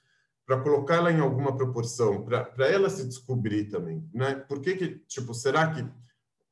[0.45, 4.35] para colocá-la em alguma proporção, para ela se descobrir também, né?
[4.35, 5.87] Por que que, tipo, será que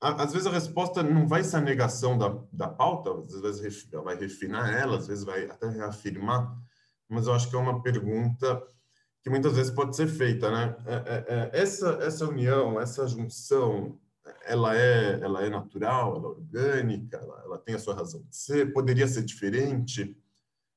[0.01, 4.17] às vezes a resposta não vai ser a negação da, da pauta, às vezes vai
[4.17, 6.57] refinar ela, às vezes vai até reafirmar,
[7.09, 8.63] mas eu acho que é uma pergunta
[9.23, 10.77] que muitas vezes pode ser feita, né?
[10.87, 13.99] É, essa essa união, essa junção,
[14.45, 18.37] ela é ela é natural, ela é orgânica, ela, ela tem a sua razão de
[18.37, 20.17] ser, poderia ser diferente,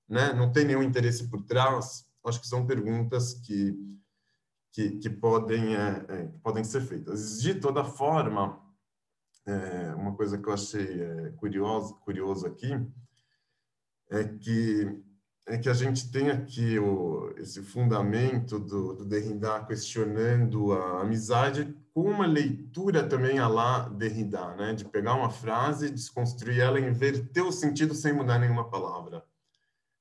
[0.08, 0.34] né?
[0.34, 2.08] Não tem nenhum interesse por trás.
[2.26, 3.76] Acho que são perguntas que
[4.72, 7.42] que, que podem é, é, que podem ser feitas.
[7.42, 8.62] De toda forma,
[9.46, 12.72] é, uma coisa que eu achei curioso curioso aqui
[14.10, 15.02] é que
[15.48, 21.76] é que a gente tem aqui o, esse fundamento do, do Derrida questionando a amizade
[21.94, 24.74] com uma leitura também a lá Derrida, né?
[24.74, 29.24] de pegar uma frase, desconstruir ela, inverter o sentido sem mudar nenhuma palavra.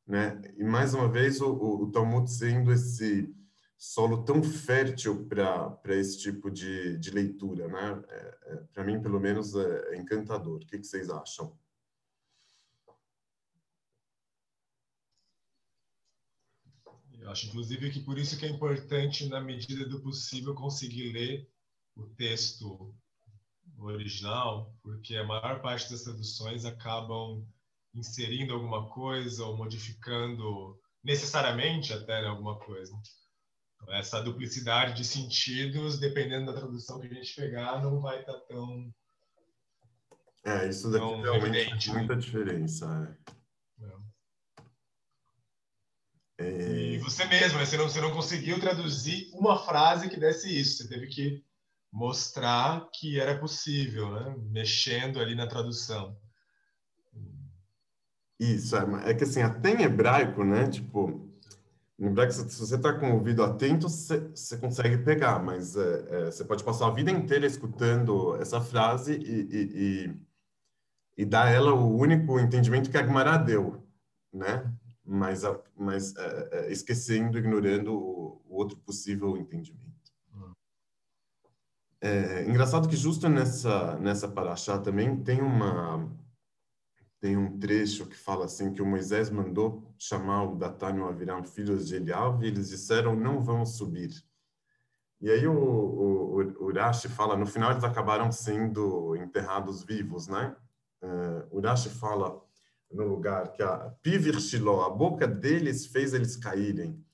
[0.07, 0.41] Né?
[0.57, 3.33] E mais uma vez o, o, o Talmud sendo esse
[3.77, 8.03] solo tão fértil para esse tipo de, de leitura, né?
[8.09, 10.57] É, é, para mim, pelo menos, é, é encantador.
[10.57, 11.53] O que, que vocês acham?
[17.25, 21.51] Eu acho, inclusive, que por isso que é importante, na medida do possível, conseguir ler
[21.97, 22.95] o texto
[23.79, 27.43] original, porque a maior parte das traduções acabam
[27.95, 32.93] inserindo alguma coisa ou modificando necessariamente até né, alguma coisa.
[33.75, 38.39] Então, essa duplicidade de sentidos, dependendo da tradução que a gente pegar, não vai estar
[38.41, 38.93] tão
[40.45, 42.21] é, isso daqui realmente faz muita né?
[42.21, 43.19] diferença.
[43.81, 43.87] É.
[43.87, 43.97] É...
[46.38, 47.64] E você mesmo, né?
[47.64, 50.83] você não, você não conseguiu traduzir uma frase que desse isso.
[50.83, 51.44] Você teve que
[51.92, 54.35] mostrar que era possível, né?
[54.51, 56.18] Mexendo ali na tradução.
[58.38, 60.68] Isso, é, é que assim, até em hebraico, né?
[60.68, 61.31] Tipo,
[61.97, 66.07] em hebraico, se você está com o ouvido atento, você, você consegue pegar, mas é,
[66.09, 70.14] é, você pode passar a vida inteira escutando essa frase e, e, e,
[71.18, 73.87] e dar ela o único entendimento que a Gemara deu,
[74.33, 74.74] né?
[75.05, 75.43] Mas,
[75.77, 79.85] mas é, é, esquecendo, ignorando o, o, outro possível entendimento.
[82.01, 86.11] É engraçado que justo nessa nessa paraxá também tem uma
[87.19, 91.07] tem um trecho que fala assim que o Moisés mandou chamar o Datán e o
[91.07, 94.12] Aviram, filhos de Eliav, e eles disseram não vamos subir.
[95.19, 100.55] E aí o, o Urashi fala, no final eles acabaram sendo enterrados vivos, né?
[101.03, 102.45] Uh, Urashi fala
[102.90, 107.05] no lugar que a Pivir Shiló, a boca deles fez eles caírem.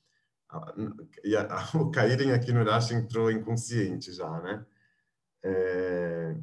[1.25, 4.65] E a, a, o caírem aqui no Rashi entrou inconsciente já, né?
[5.43, 6.37] É,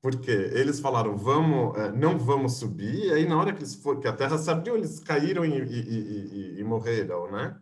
[0.00, 3.98] porque eles falaram, vamos, é, não vamos subir, e aí na hora que, eles for,
[3.98, 7.58] que a terra se abriu, eles caíram e, e, e, e morreram, né?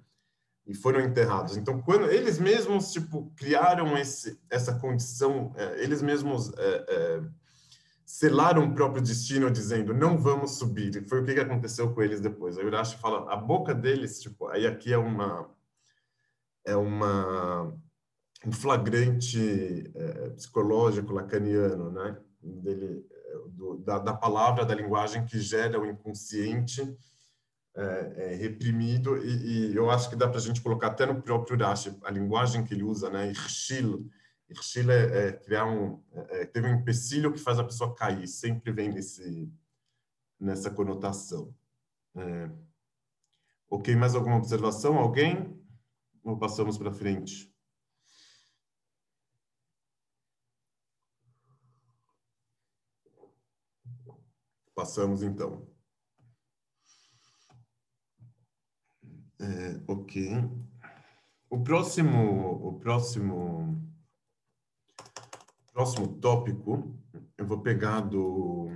[0.66, 1.56] E foram enterrados.
[1.56, 7.22] Então, quando eles mesmos, tipo, criaram esse, essa condição, é, eles mesmos é, é
[8.04, 10.94] selaram o próprio destino dizendo não vamos subir.
[10.96, 12.58] E foi o que aconteceu com eles depois.
[12.58, 15.50] Aí Urashi fala, a boca deles, tipo, aí aqui é uma
[16.66, 17.74] é uma
[18.46, 22.18] um flagrante é, psicológico lacaniano, né?
[22.42, 23.06] Dele,
[23.48, 26.82] do, da, da, palavra, da linguagem que gera o inconsciente
[27.76, 31.20] é, é, reprimido e, e, eu acho que dá para a gente colocar até no
[31.22, 33.30] próprio Urashi a linguagem que ele usa, né?
[33.30, 34.08] Irshil,
[34.48, 38.72] É, é criar um é, é, teve um empecilho que faz a pessoa cair, sempre
[38.72, 39.50] vem nesse
[40.38, 41.54] nessa conotação.
[42.16, 42.50] É.
[43.70, 44.98] Ok, mais alguma observação?
[44.98, 45.58] Alguém?
[46.22, 47.52] Ou passamos para frente?
[54.74, 55.66] Passamos então.
[59.40, 60.32] É, ok.
[61.50, 63.93] O próximo, o próximo
[65.74, 66.96] Próximo tópico,
[67.36, 68.70] eu vou pegar do.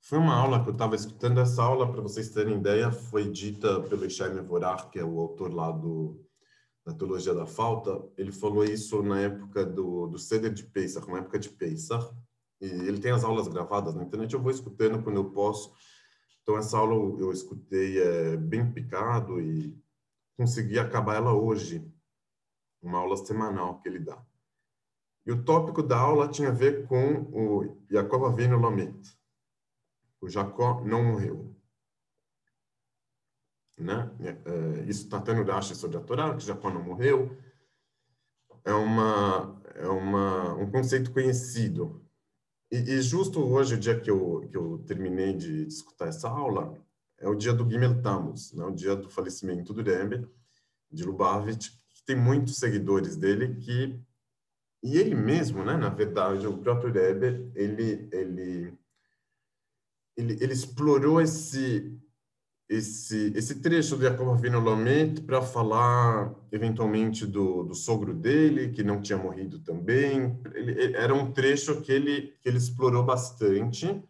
[0.00, 1.40] Foi uma aula que eu estava escutando.
[1.40, 5.52] Essa aula, para vocês terem ideia, foi dita pelo Ishai Mevorach, que é o autor
[5.52, 6.24] lá do,
[6.86, 11.18] da teologia da falta, ele falou isso na época do, do Seder de Pesach, na
[11.18, 12.14] época de Pesach,
[12.60, 15.72] e ele tem as aulas gravadas na internet, eu vou escutando quando eu posso.
[16.42, 19.76] Então, essa aula eu escutei é, bem picado e
[20.36, 21.84] consegui acabar ela hoje,
[22.80, 24.24] uma aula semanal que ele dá.
[25.26, 28.94] E o tópico da aula tinha a ver com o Jacob Avinu Lamet.
[30.20, 31.54] O Jacó não morreu.
[33.78, 34.10] Né?
[34.20, 37.36] É, isso está tendo Rashi sobre a Torá, que Jacó não morreu.
[38.64, 42.04] É, uma, é uma, um conceito conhecido.
[42.70, 46.74] E, e, justo hoje, o dia que eu, que eu terminei de, escutar essa aula,
[47.18, 48.64] é o dia do Gimel Tammuz, né?
[48.64, 50.28] o dia do falecimento do Rebbe,
[50.90, 54.00] de Lubavitch, que tem muitos seguidores dele que
[54.84, 58.78] e ele mesmo, né, na verdade, o próprio Rebbe, ele ele
[60.16, 61.98] ele, ele explorou esse
[62.68, 68.82] esse esse trecho do Jacob Avinu Lamet para falar eventualmente do, do sogro dele que
[68.82, 70.38] não tinha morrido também.
[70.54, 74.02] Ele, ele, era um trecho que ele que ele explorou bastante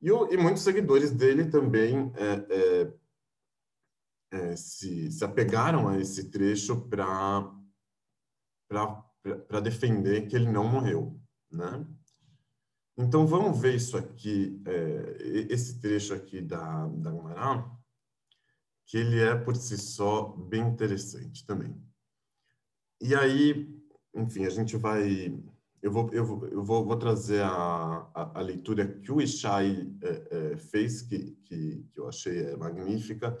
[0.00, 2.92] e, o, e muitos seguidores dele também é, é,
[4.30, 7.52] é, se, se apegaram a esse trecho para
[9.34, 11.86] para defender que ele não morreu, né?
[12.96, 15.16] Então vamos ver isso aqui, é,
[15.50, 17.70] esse trecho aqui da da Gumará,
[18.86, 21.76] que ele é por si só bem interessante também.
[23.00, 23.68] E aí,
[24.14, 25.32] enfim, a gente vai
[25.80, 29.94] eu vou, eu vou, eu vou, vou trazer a, a, a, leitura que o Ishai
[30.02, 33.36] é, é, fez, que, que, que, eu achei é, magnífica.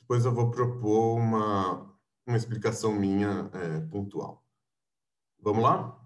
[0.00, 1.94] Depois eu vou propor uma,
[2.26, 4.44] uma explicação minha é, pontual.
[5.42, 5.98] Vamos lá?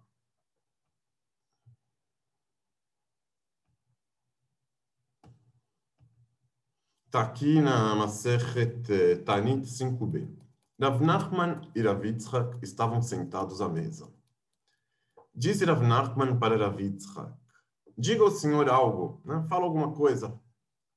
[7.06, 10.28] Está aqui na Masechet eh, Tanit 5b.
[10.80, 14.08] Rav Nachman e Rav Yitzhak estavam sentados à mesa.
[15.34, 17.32] Disse Rav Nachman para Rav Yitzhak,
[17.98, 19.44] diga ao senhor algo, né?
[19.48, 20.40] fala alguma coisa.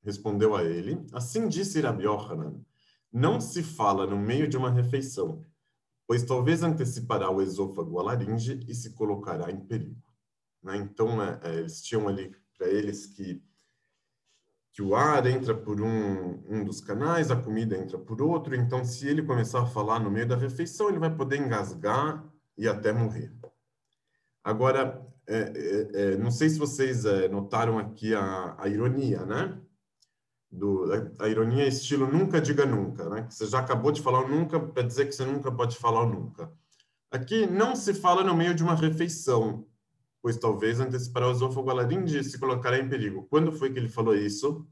[0.02, 2.64] Respondeu a ele, assim disse Rav Yohanan,
[3.12, 5.44] não se fala no meio de uma refeição,
[6.08, 10.02] pois talvez antecipará o esôfago à laringe e se colocará em perigo.
[10.62, 10.78] Né?
[10.78, 13.40] Então, é, é, eles tinham ali para eles que
[14.72, 18.84] que o ar entra por um, um dos canais, a comida entra por outro, então
[18.84, 22.24] se ele começar a falar no meio da refeição, ele vai poder engasgar
[22.56, 23.32] e até morrer.
[24.44, 29.60] Agora, é, é, é não sei se vocês é, notaram aqui a, a ironia, né?
[30.50, 33.26] Do, a, a, ironia é estilo nunca diga nunca, né?
[33.30, 36.08] Você já acabou de falar o nunca para dizer que você nunca pode falar o
[36.08, 36.50] nunca.
[37.10, 39.66] Aqui não se fala no meio de uma refeição,
[40.22, 43.26] pois talvez antecipar o esôfago laringe se colocará em perigo.
[43.30, 44.66] Quando foi que ele falou isso?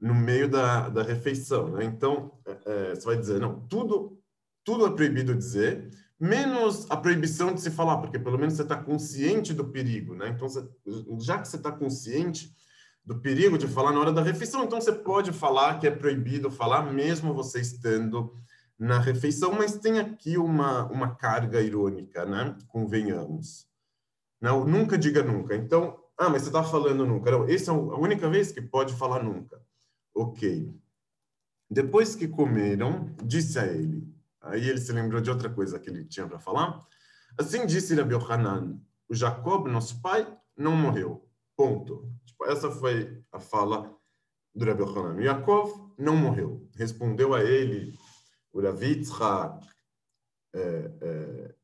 [0.00, 1.84] No meio da, da refeição, né?
[1.84, 4.20] Então, é, é você vai dizer, não, tudo,
[4.64, 8.76] tudo é proibido dizer, menos a proibição de se falar, porque pelo menos você está
[8.76, 10.28] consciente do perigo, né?
[10.28, 10.68] Então, você,
[11.20, 12.54] já que você está consciente,
[13.08, 14.64] do perigo de falar na hora da refeição.
[14.64, 18.34] Então, você pode falar que é proibido falar, mesmo você estando
[18.78, 22.54] na refeição, mas tem aqui uma, uma carga irônica, né?
[22.68, 23.66] Convenhamos.
[24.38, 25.56] Não, nunca diga nunca.
[25.56, 27.30] Então, ah, mas você está falando nunca.
[27.30, 29.58] Não, essa é a única vez que pode falar nunca.
[30.14, 30.70] Ok.
[31.70, 34.06] Depois que comeram, disse a ele.
[34.38, 36.86] Aí ele se lembrou de outra coisa que ele tinha para falar.
[37.38, 41.26] Assim disse Rabi Yohanan, o Jacob, nosso pai, não morreu.
[41.58, 42.08] Ponto.
[42.24, 43.92] Tipo, essa foi a fala
[44.54, 45.20] do Rabbi Yochanan.
[45.20, 46.70] Yaakov não morreu.
[46.76, 47.98] Respondeu a ele
[48.52, 49.66] o Rav Yitzhak,
[50.54, 51.54] é, é,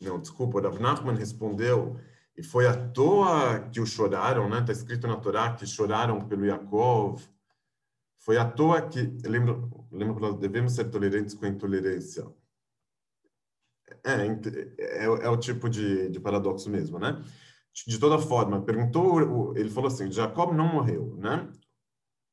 [0.00, 2.00] não, desculpa, o Rav Nachman respondeu
[2.36, 4.58] e foi à toa que o choraram, né?
[4.58, 7.22] Está escrito na Torá que choraram pelo Yaakov.
[8.18, 12.26] Foi à toa que, lembro, lembro que nós devemos ser tolerantes com a intolerância.
[14.04, 14.14] É,
[14.78, 17.22] é, é o tipo de, de paradoxo mesmo, né?
[17.86, 21.48] De toda forma, perguntou, ele falou assim, Jacob não morreu, né?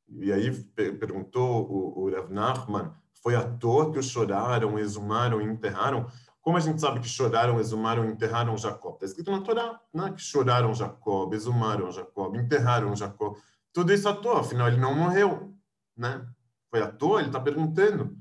[0.07, 6.07] E aí perguntou o, o Rav Nachman, foi à toa que choraram, exumaram e enterraram?
[6.41, 8.93] Como a gente sabe que choraram, exumaram e enterraram Jacob?
[8.93, 10.11] Está escrito na Torá, né?
[10.11, 13.35] que choraram Jacob, exumaram Jacob, enterraram Jacob.
[13.73, 15.53] Tudo isso à toa, afinal ele não morreu,
[15.97, 16.25] né?
[16.69, 18.15] Foi à toa, ele está perguntando.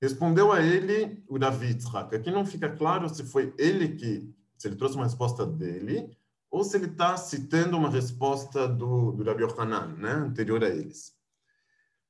[0.00, 4.76] Respondeu a ele o David Aqui não fica claro se foi ele que, se ele
[4.76, 6.16] trouxe uma resposta dele
[6.50, 9.24] ou se ele está citando uma resposta do, do
[9.96, 11.16] né, anterior a eles.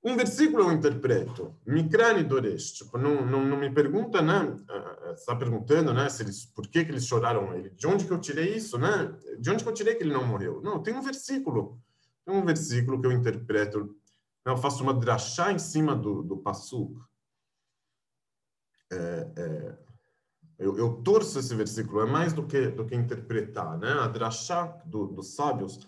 [0.02, 4.56] Um versículo eu interpreto, Mikrani Doresh, tipo, não, não, não me pergunta, né,
[5.12, 8.20] está perguntando, né, se eles, por que, que eles choraram ele, de onde que eu
[8.20, 10.62] tirei isso, né, de onde que eu tirei que ele não morreu?
[10.62, 11.80] Não, tem um versículo,
[12.24, 13.96] tem um versículo que eu interpreto,
[14.44, 16.96] eu faço uma drachá em cima do, do Passuk,
[18.90, 19.78] é, é,
[20.58, 23.92] eu, eu, torço esse versículo, é mais do que, do que interpretar, né?
[23.92, 25.78] A drachá do, dos sábios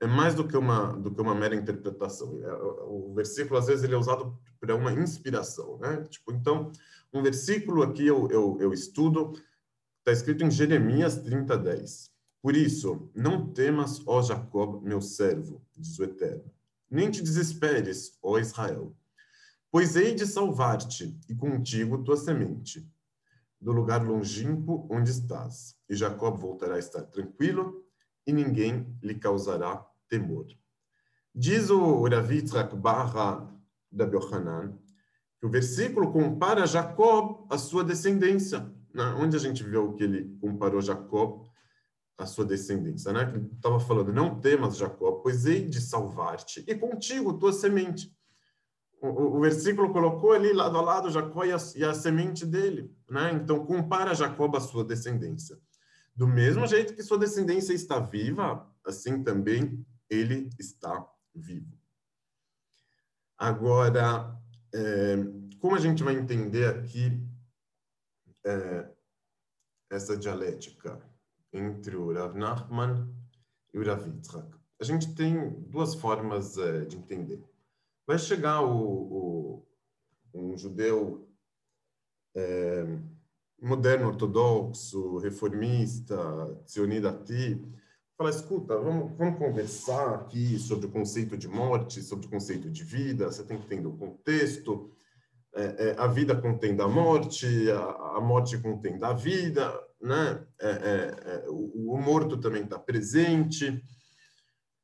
[0.00, 2.40] é mais do que uma, do que uma mera interpretação.
[2.44, 6.04] É, o, o versículo, às vezes, ele é usado para uma inspiração, né?
[6.08, 6.70] Tipo, então,
[7.12, 9.32] um versículo aqui eu, eu, eu estudo,
[9.98, 12.10] está escrito em Jeremias 30, 10.
[12.40, 16.44] Por isso, não temas, ó Jacob, meu servo, diz o Eterno,
[16.88, 18.96] nem te desesperes, ó Israel,
[19.70, 22.88] pois hei de salvar-te e contigo tua semente
[23.60, 27.84] do lugar longínquo onde estás, e Jacob voltará a estar tranquilo,
[28.26, 30.46] e ninguém lhe causará temor.
[31.34, 33.52] Diz o Rav Barra
[33.90, 34.78] da Yohanan,
[35.38, 38.60] que o versículo compara Jacob à sua descendência.
[38.92, 39.04] Né?
[39.18, 41.46] Onde a gente viu que ele comparou Jacob
[42.18, 43.24] à sua descendência, né?
[43.24, 48.14] Que ele estava falando, não temas, Jacob, pois hei de salvar-te, e contigo tua semente
[49.00, 53.32] o, versículo colocou ali lado a lado Jacó e a, e a semente dele, né?
[53.32, 55.58] Então compara Jacó à sua descendência.
[56.14, 61.78] Do mesmo jeito que sua descendência está viva, assim também ele está vivo.
[63.38, 64.38] Agora,
[64.74, 65.16] é,
[65.60, 67.26] como a gente vai entender aqui
[68.44, 68.90] é,
[69.88, 71.00] essa dialética
[71.52, 73.08] entre o Rav Nachman
[73.72, 74.58] e o Rav Yitzhak?
[74.78, 77.42] A gente tem duas formas é, de entender.
[78.10, 79.62] Vai chegar o,
[80.32, 81.28] o um judeu
[82.34, 82.84] é,
[83.62, 86.18] moderno, ortodoxo, reformista,
[86.66, 87.64] sionidati,
[88.18, 92.82] falar, escuta, vamos, vamos conversar aqui sobre o conceito de morte, sobre o conceito de
[92.82, 94.90] vida, você tem que entender o contexto,
[95.54, 100.44] é, é, a vida contém da morte, a, a morte contém da vida, né?
[100.60, 103.80] É, é, é o, o, morto também está presente,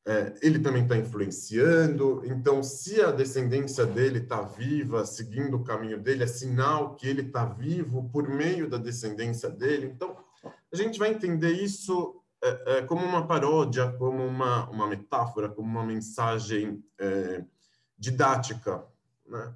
[0.07, 2.23] é, ele também está influenciando.
[2.25, 7.23] Então, se a descendência dele está viva, seguindo o caminho dele, é sinal que ele
[7.23, 9.87] está vivo por meio da descendência dele.
[9.87, 10.17] Então,
[10.73, 15.69] a gente vai entender isso é, é, como uma paródia, como uma, uma metáfora, como
[15.69, 17.43] uma mensagem é,
[17.99, 18.87] didática,
[19.27, 19.55] né?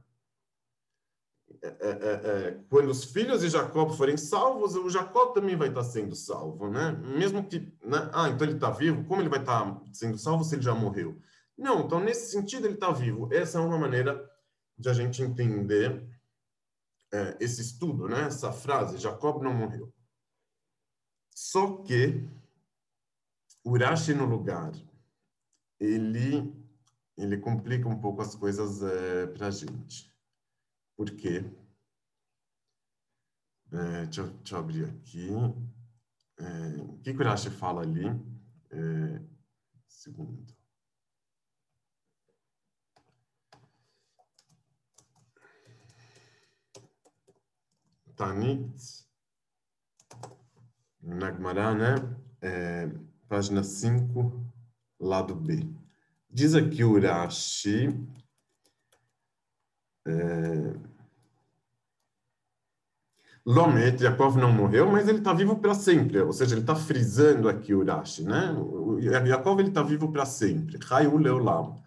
[1.63, 5.85] É, é, é, quando os filhos de Jacó forem salvos, o Jacó também vai estar
[5.85, 6.93] sendo salvo, né?
[6.93, 8.11] Mesmo que, né?
[8.15, 11.21] ah, então ele está vivo, como ele vai estar sendo salvo se ele já morreu?
[11.59, 13.29] Não, então nesse sentido ele está vivo.
[13.31, 14.27] Essa é uma maneira
[14.79, 16.03] de a gente entender
[17.13, 18.23] é, esse estudo, né?
[18.23, 19.93] Essa frase, Jacob não morreu.
[21.35, 22.27] Só que
[23.65, 24.73] Urashi no lugar,
[25.79, 26.59] ele
[27.19, 30.10] ele complica um pouco as coisas é, para a gente.
[31.01, 31.43] Por quê?
[33.73, 35.31] É, deixa, deixa, eu, abrir aqui.
[36.39, 38.05] É, o que, o fala ali?
[38.71, 39.23] É,
[39.89, 40.55] segundo.
[48.15, 49.09] Tanit,
[51.01, 51.95] Nagmará, né?
[52.43, 52.89] É,
[53.27, 54.39] página 5,
[55.01, 55.67] lado B.
[56.29, 57.89] Diz aqui o Urashi
[60.07, 60.90] é...
[63.51, 66.21] Lomet, Yaakov não morreu, mas ele está vivo para sempre.
[66.21, 68.53] Ou seja, ele está frisando aqui o Rashi, né?
[68.57, 70.79] O Yaakov ele está vivo para sempre.
[70.81, 71.83] Rayu Leolam.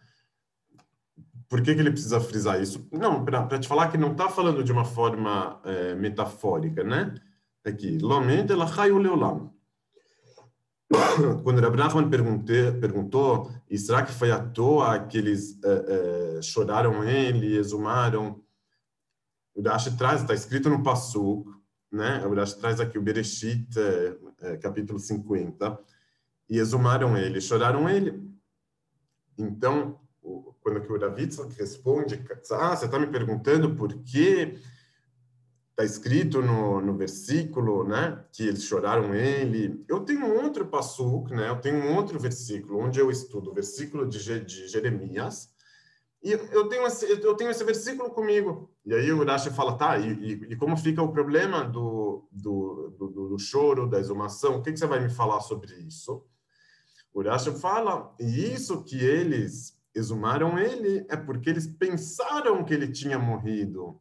[1.47, 2.85] Por que, que ele precisa frisar isso?
[2.91, 7.15] Não, para te falar que não está falando de uma forma é, metafórica, né?
[7.63, 9.53] Aqui, Lomet, ela Rayu Leolam.
[11.43, 11.77] Quando Rabbi
[12.81, 18.41] perguntou, e será que foi à toa que eles é, é, choraram ele, exumaram?
[19.55, 21.52] O Rashi traz, está escrito no Passuk,
[21.93, 22.25] né?
[22.25, 23.69] O Rashi traz aqui o Bereshit,
[24.41, 25.79] é, capítulo 50,
[26.49, 28.27] e exumaram ele, choraram ele.
[29.37, 29.99] Então,
[30.61, 34.57] quando que o David responde, ah, você está me perguntando por que
[35.69, 39.83] está escrito no, no versículo, né, que eles choraram ele.
[39.87, 43.53] Eu tenho um outro passuk, né, eu tenho um outro versículo onde eu estudo o
[43.53, 45.52] versículo de, de Jeremias,
[46.23, 48.71] e eu tenho, esse, eu tenho esse versículo comigo.
[48.85, 52.95] E aí o Rashi fala, tá, e, e, e, como fica o problema do, do,
[52.97, 54.55] do, do, choro, da exumação?
[54.55, 56.25] O que, que você vai me falar sobre isso?
[57.13, 62.87] O Rashi fala, e isso que eles exumaram ele é porque eles pensaram que ele
[62.87, 63.99] tinha morrido.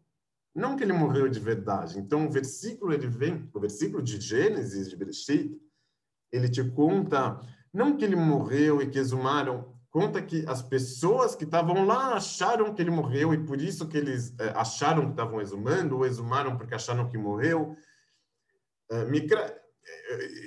[0.54, 1.98] Não que ele morreu de verdade.
[1.98, 5.60] Então, o versículo, ele vem, o versículo de Gênesis, de Bereshit,
[6.30, 7.40] ele te conta,
[7.72, 12.72] não que ele morreu e que exumaram, conta que as pessoas que estavam lá acharam
[12.72, 16.56] que ele morreu e por isso que eles é, acharam que estavam exumando, ou exumaram
[16.56, 17.76] porque acharam que morreu.
[18.90, 19.04] É,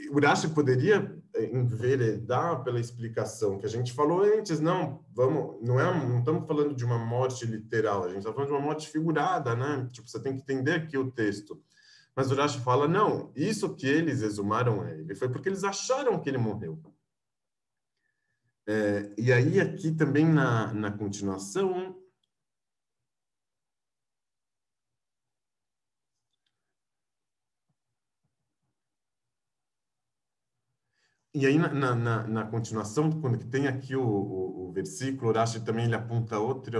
[0.09, 1.15] o Urashi poderia
[1.51, 6.73] enveredar pela explicação que a gente falou antes, não, vamos, não é, não estamos falando
[6.73, 9.87] de uma morte literal, a gente está falando de uma morte figurada, né?
[9.91, 11.61] Tipo, você tem que entender aqui o texto.
[12.15, 16.37] Mas Urashi fala, não, isso que eles exumaram ele foi porque eles acharam que ele
[16.37, 16.81] morreu.
[18.67, 21.95] É, e aí aqui também na, na continuação
[31.37, 35.83] E aí, na, na, na, continuação, quando tem aqui o, o, o versículo, Rashi também
[35.83, 36.79] ele aponta outra.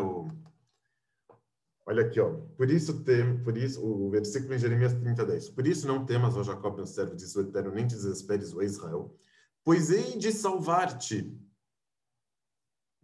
[1.85, 2.31] Olha aqui, ó.
[2.55, 5.49] Por isso tem, por isso, o versículo em Jeremias 30, 10.
[5.49, 9.13] Por isso não temas, ó Jacob, meu servo, o Eterno, nem desesperes, ó Israel,
[9.61, 11.37] pois hei de salvar-te.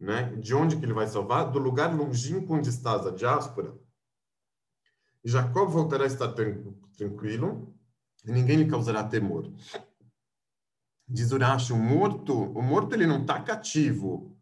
[0.01, 0.35] Né?
[0.35, 1.49] De onde que ele vai salvar?
[1.49, 3.73] Do lugar longínquo onde estás, a diáspora.
[5.23, 6.33] Jacob voltará a estar
[6.97, 7.73] tranquilo,
[8.25, 9.53] e ninguém lhe causará temor
[11.11, 14.33] diz Urashi, o morto, o morto ele não está cativo,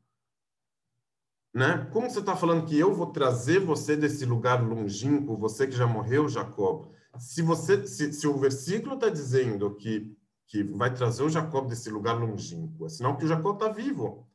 [1.53, 1.89] né?
[1.91, 5.88] Como você está falando que eu vou trazer você desse lugar longínquo, você que já
[5.88, 6.91] morreu, Jacob?
[7.18, 11.91] Se você, se, se o versículo está dizendo que que vai trazer o Jacob desse
[11.91, 14.28] lugar longínquo, é sinal que o Jacob está vivo,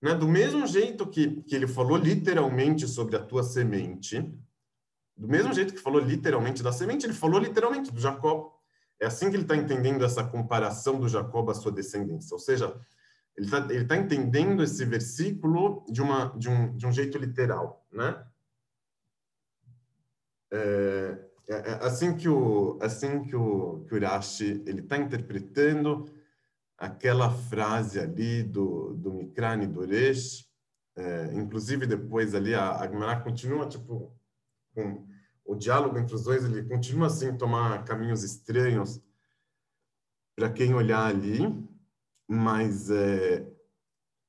[0.00, 0.14] né?
[0.14, 4.20] Do mesmo jeito que que ele falou literalmente sobre a tua semente,
[5.16, 8.52] do mesmo jeito que falou literalmente da semente, ele falou literalmente do Jacob.
[9.00, 12.34] É assim que ele está entendendo essa comparação do Jacob à sua descendência.
[12.34, 12.74] Ou seja,
[13.36, 18.24] ele está tá entendendo esse versículo de, uma, de, um, de um jeito literal, né?
[20.50, 21.18] É,
[21.48, 26.06] é, é assim que o assim que o, que o ele está interpretando
[26.78, 30.48] aquela frase ali do do Mikrani Doresh,
[30.96, 34.16] é, inclusive depois ali a, a continua tipo
[34.72, 35.06] com
[35.44, 39.02] o diálogo entre os dois ele continua assim tomar caminhos estranhos
[40.36, 41.40] para quem olhar ali,
[42.28, 43.44] mas é,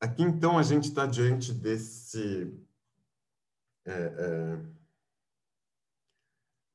[0.02, 2.52] aqui então a gente está diante desse
[3.86, 4.79] é, é,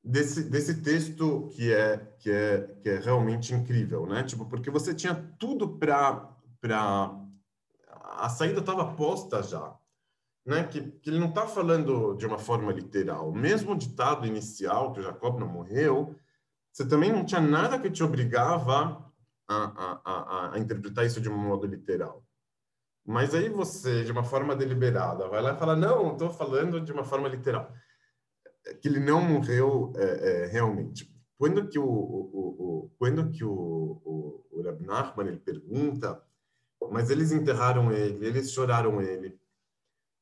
[0.05, 4.23] desse desse texto que é que é que é realmente incrível, né?
[4.23, 6.31] Tipo porque você tinha tudo para
[6.61, 7.19] para
[8.17, 9.77] a saída estava posta já
[10.47, 13.33] né, que, que ele não está falando de uma forma literal.
[13.33, 16.15] Mesmo o ditado inicial, que Jacob não morreu,
[16.71, 19.11] você também não tinha nada que te obrigava
[19.49, 22.23] a, a, a, a interpretar isso de um modo literal.
[23.07, 26.93] Mas aí você, de uma forma deliberada, vai lá e fala, não, estou falando de
[26.93, 27.71] uma forma literal.
[28.81, 31.13] Que ele não morreu é, é, realmente.
[31.37, 36.23] Quando que o, o, o, quando que o, o, o Nachman ele pergunta,
[36.91, 39.39] mas eles enterraram ele, eles choraram ele,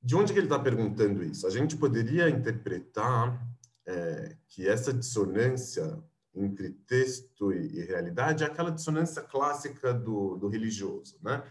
[0.02, 1.46] de onde que ele está perguntando isso?
[1.46, 3.40] A gente poderia interpretar
[3.86, 6.02] é, que essa dissonância
[6.34, 11.44] entre texto e, e, realidade é aquela dissonância clássica do, do religioso, né?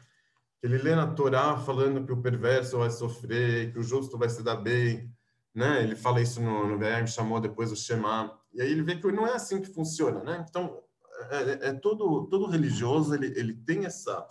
[0.61, 4.43] Ele lê na Torá falando que o perverso vai sofrer, que o justo vai se
[4.43, 5.11] dar bem,
[5.53, 5.83] né?
[5.83, 9.11] Ele fala isso no, no VM, chamou depois o Shema, e aí ele vê que
[9.11, 10.45] não é assim que funciona, né?
[10.49, 10.81] Então,
[11.29, 14.27] é, é, é todo, todo religioso, ele, ele tem essa,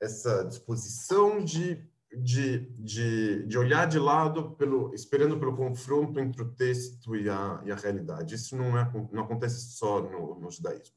[0.00, 6.52] essa disposição de de, de, de olhar de lado, pelo, esperando pelo confronto entre o
[6.54, 8.34] texto e a, e a realidade.
[8.34, 10.96] Isso não, é, não acontece só no, no judaísmo.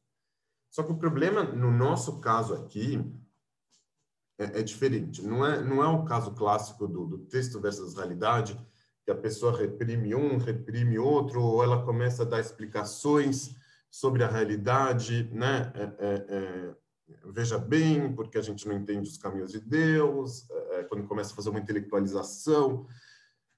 [0.70, 3.04] Só que o problema, no nosso caso aqui,
[4.40, 5.22] é, é, diferente.
[5.22, 8.58] Não é, não é o caso clássico do, do texto versus realidade,
[9.04, 13.56] que a pessoa reprime um, reprime outro, ou ela começa a dar explicações
[13.90, 15.72] sobre a realidade, né?
[15.76, 16.76] É, é, é
[17.26, 21.34] veja bem, porque a gente não entende os caminhos de Deus, é, é, quando começa
[21.34, 22.86] a fazer uma intelectualização,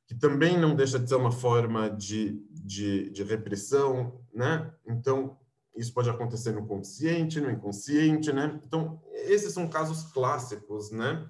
[0.08, 4.74] que também não deixa de ser uma forma de, de, de repressão, né?
[4.86, 5.38] Então,
[5.76, 8.60] isso pode acontecer no consciente, no inconsciente, né?
[8.66, 11.26] Então, esses são casos clássicos, né?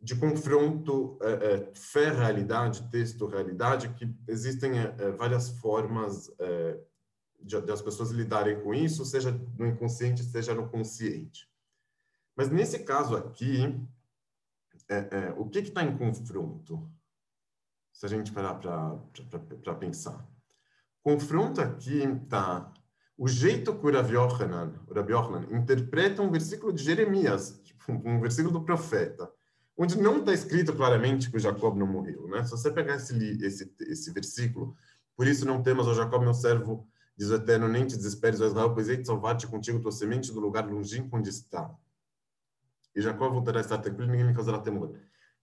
[0.00, 6.78] De confronto é, é, fé-realidade, texto-realidade, que existem é, é várias formas é,
[7.40, 11.48] de, de as pessoas lidarem com isso, seja no inconsciente, seja no consciente.
[12.36, 13.80] Mas nesse caso aqui,
[14.88, 16.90] é, o que está em confronto?
[17.92, 20.28] Se a gente parar para pensar.
[21.02, 22.72] Confronto aqui está
[23.16, 25.10] o jeito que o Rav Yochanan, o Rav
[25.50, 29.32] interpreta um versículo de Jeremias, tipo, um versículo do profeta,
[29.76, 32.26] onde não está escrito claramente que o Jacob não morreu.
[32.28, 32.44] Né?
[32.44, 33.14] Se você pegar esse,
[33.44, 34.76] esse, esse versículo,
[35.16, 38.46] por isso não temas, o Jacob, meu servo, Diz o Eterno, nem te desesperes, ó
[38.46, 41.74] Israel, pois hei de salvar-te contigo tua semente do lugar longínquo onde está.
[42.94, 44.98] E Jacó voltará a estar tranquilo, ninguém lhe causará temor.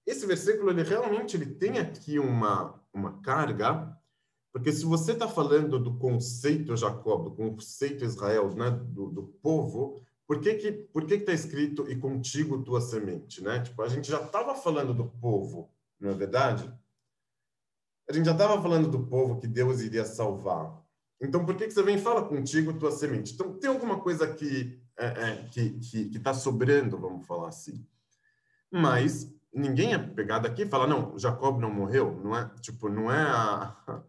[0.05, 3.97] Esse versículo, ele realmente ele tem aqui uma, uma carga,
[4.51, 10.03] porque se você está falando do conceito Jacó, do conceito Israel, né, do, do povo,
[10.27, 13.61] por que que por que está escrito e contigo tua semente, né?
[13.61, 16.71] Tipo, a gente já estava falando do povo, não é verdade?
[18.09, 20.81] A gente já estava falando do povo que Deus iria salvar.
[21.21, 23.33] Então, por que que você vem e fala contigo tua semente?
[23.33, 27.85] Então, tem alguma coisa que é, é, que que está sobrando, vamos falar assim.
[28.69, 33.11] Mas ninguém é pegado aqui e fala não, Jacob não morreu, não é tipo não
[33.11, 34.03] é a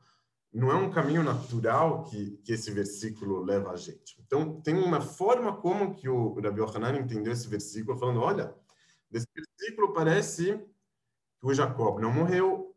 [0.54, 4.16] não é um caminho natural que, que esse versículo leva a gente.
[4.24, 8.54] Então, tem uma forma como que o Rabi Yohanan entendeu esse versículo, falando, olha,
[9.10, 10.56] desse versículo parece
[11.40, 12.72] que o Jacob não morreu.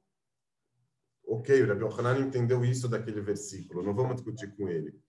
[1.27, 4.99] Ok, o Rabi Yohanan entendeu isso daquele versículo, não vamos discutir com ele.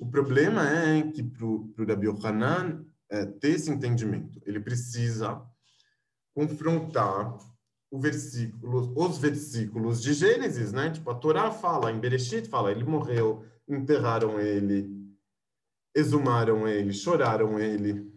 [0.00, 5.44] O problema é que para o Rabi Yohanan é, ter esse entendimento, ele precisa
[6.32, 7.36] confrontar
[7.94, 10.90] o versículo, os versículos de Gênesis, né?
[10.90, 14.90] Tipo, a Torá fala, em Bereshit fala, ele morreu, enterraram ele,
[15.94, 18.12] exumaram ele, choraram ele.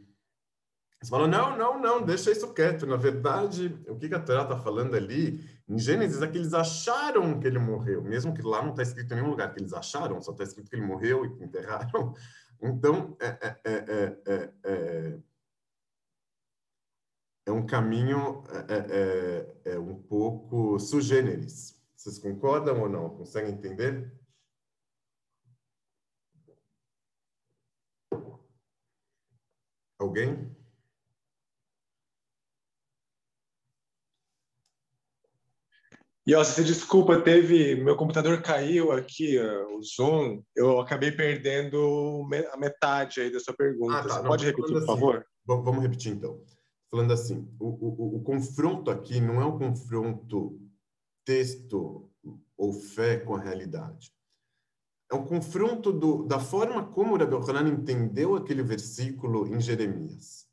[0.99, 2.87] Você fala, não, não, não, deixa isso quieto.
[2.87, 7.39] Na verdade, o que a Torá está falando ali, em Gênesis, é que eles acharam
[7.39, 10.19] que ele morreu, mesmo que lá não está escrito em nenhum lugar que eles acharam,
[10.23, 12.15] só está escrito que ele morreu e que enterraram.
[12.59, 13.27] Então, é,
[13.63, 15.19] é, é, é,
[17.47, 21.81] é um caminho é, é, é, é um pouco sugêneres.
[21.95, 23.09] Vocês concordam ou não?
[23.09, 24.13] Conseguem entender?
[29.97, 30.55] Alguém?
[36.25, 43.21] E se desculpa, teve meu computador caiu aqui, o Zoom, eu acabei perdendo a metade
[43.21, 43.99] aí da sua pergunta.
[43.99, 44.09] Ah, tá.
[44.09, 45.25] Você não, pode repetir, por assim, favor?
[45.45, 46.43] Vamos repetir então
[46.89, 50.59] falando assim, o, o, o confronto aqui não é um confronto
[51.25, 52.09] texto
[52.57, 54.11] ou fé com a realidade.
[55.09, 60.45] É um confronto do, da forma como o Rabbi Hanan entendeu aquele versículo em Jeremias.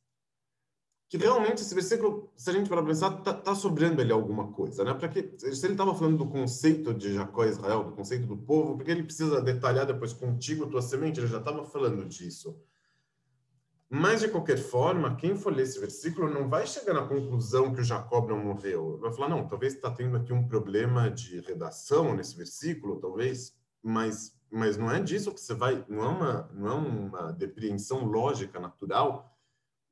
[1.08, 4.84] Que realmente esse versículo, se a gente para pensar, está tá sobrando ali alguma coisa,
[4.84, 4.94] né?
[4.94, 8.36] Para que se ele estava falando do conceito de Jacó e Israel, do conceito do
[8.36, 12.56] povo, porque ele precisa detalhar depois contigo tua semente, ele já estava falando disso.
[13.96, 17.80] Mas, de qualquer forma, quem for ler esse versículo não vai chegar na conclusão que
[17.80, 18.98] o Jacob não morreu.
[18.98, 24.36] Vai falar, não, talvez está tendo aqui um problema de redação nesse versículo, talvez, mas,
[24.50, 28.58] mas não é disso que você vai, não é uma, não é uma depreensão lógica,
[28.58, 29.32] natural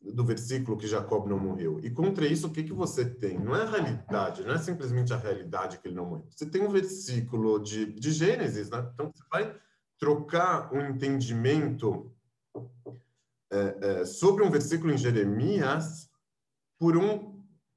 [0.00, 1.78] do versículo que Jacob não morreu.
[1.80, 3.38] E contra isso, o que, que você tem?
[3.38, 6.26] Não é a realidade, não é simplesmente a realidade que ele não morreu.
[6.28, 8.84] Você tem um versículo de, de Gênesis, né?
[8.92, 9.54] Então, você vai
[9.96, 12.12] trocar um entendimento
[13.52, 16.08] é, é, sobre um versículo em Jeremias
[16.78, 17.32] por um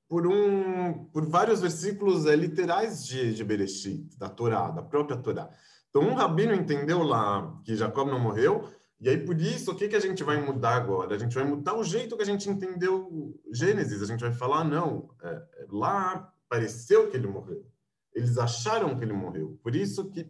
[0.07, 5.49] por um por vários versículos é, literais de, de Bereshit, da Torá, da própria Torá.
[5.89, 8.69] Então um rabino entendeu lá que Jacob não morreu
[8.99, 11.15] e aí por isso o que que a gente vai mudar agora?
[11.15, 14.01] A gente vai mudar o jeito que a gente entendeu Gênesis.
[14.01, 17.65] A gente vai falar não, é, é lá pareceu que ele morreu.
[18.13, 19.59] Eles acharam que ele morreu.
[19.61, 20.25] Por isso que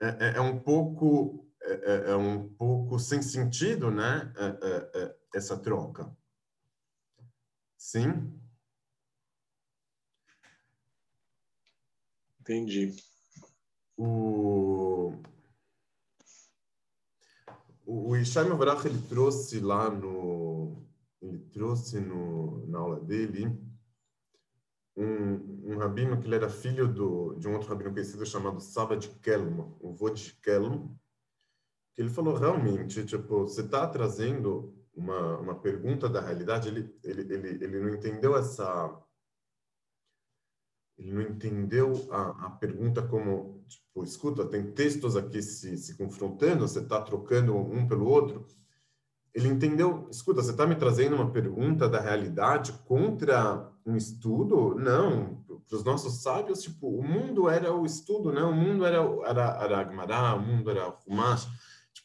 [0.00, 4.32] é, é, é um pouco é, é, é, um pouco sem sentido, né?
[4.36, 6.10] É, é, essa troca.
[7.76, 8.32] Sim?
[12.40, 12.96] Entendi.
[13.96, 15.12] O,
[17.84, 20.82] o Ishaim Avrach, ele trouxe lá no...
[21.20, 23.46] Ele trouxe no, na aula dele
[24.96, 28.96] um, um rabino que ele era filho do, de um outro rabino conhecido chamado Saba
[28.96, 30.88] de Kelm, o vô de Kelm,
[31.98, 37.64] ele falou realmente, tipo, você está trazendo uma, uma pergunta da realidade, ele, ele, ele,
[37.64, 38.96] ele não entendeu essa...
[40.96, 46.66] Ele não entendeu a, a pergunta como, tipo, escuta, tem textos aqui se, se confrontando,
[46.66, 48.46] você está trocando um pelo outro.
[49.34, 54.74] Ele entendeu, escuta, você está me trazendo uma pergunta da realidade contra um estudo?
[54.74, 58.42] Não, para os nossos sábios, tipo, o mundo era o estudo, né?
[58.42, 61.48] O mundo era, era, era Agmará, o mundo era Humash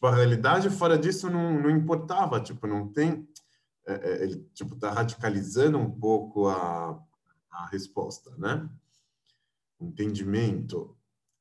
[0.04, 3.26] Tipo, a realidade fora disso não, não importava, tipo, não tem...
[3.88, 7.02] É, é, ele, tipo, tá radicalizando um pouco a,
[7.50, 8.70] a resposta, né?
[9.80, 10.98] Entendimento.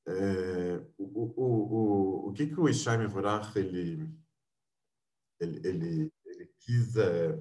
[0.06, 4.08] É, o, o, o, o que que o Ishaim Vorach, ele,
[5.40, 7.36] ele, ele, ele quis, é,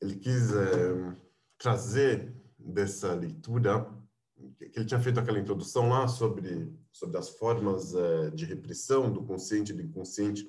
[0.00, 1.16] ele quis é,
[1.58, 3.84] trazer dessa leitura
[4.58, 9.22] que ele tinha feito aquela introdução lá sobre sobre as formas uh, de repressão do
[9.22, 10.48] consciente e do inconsciente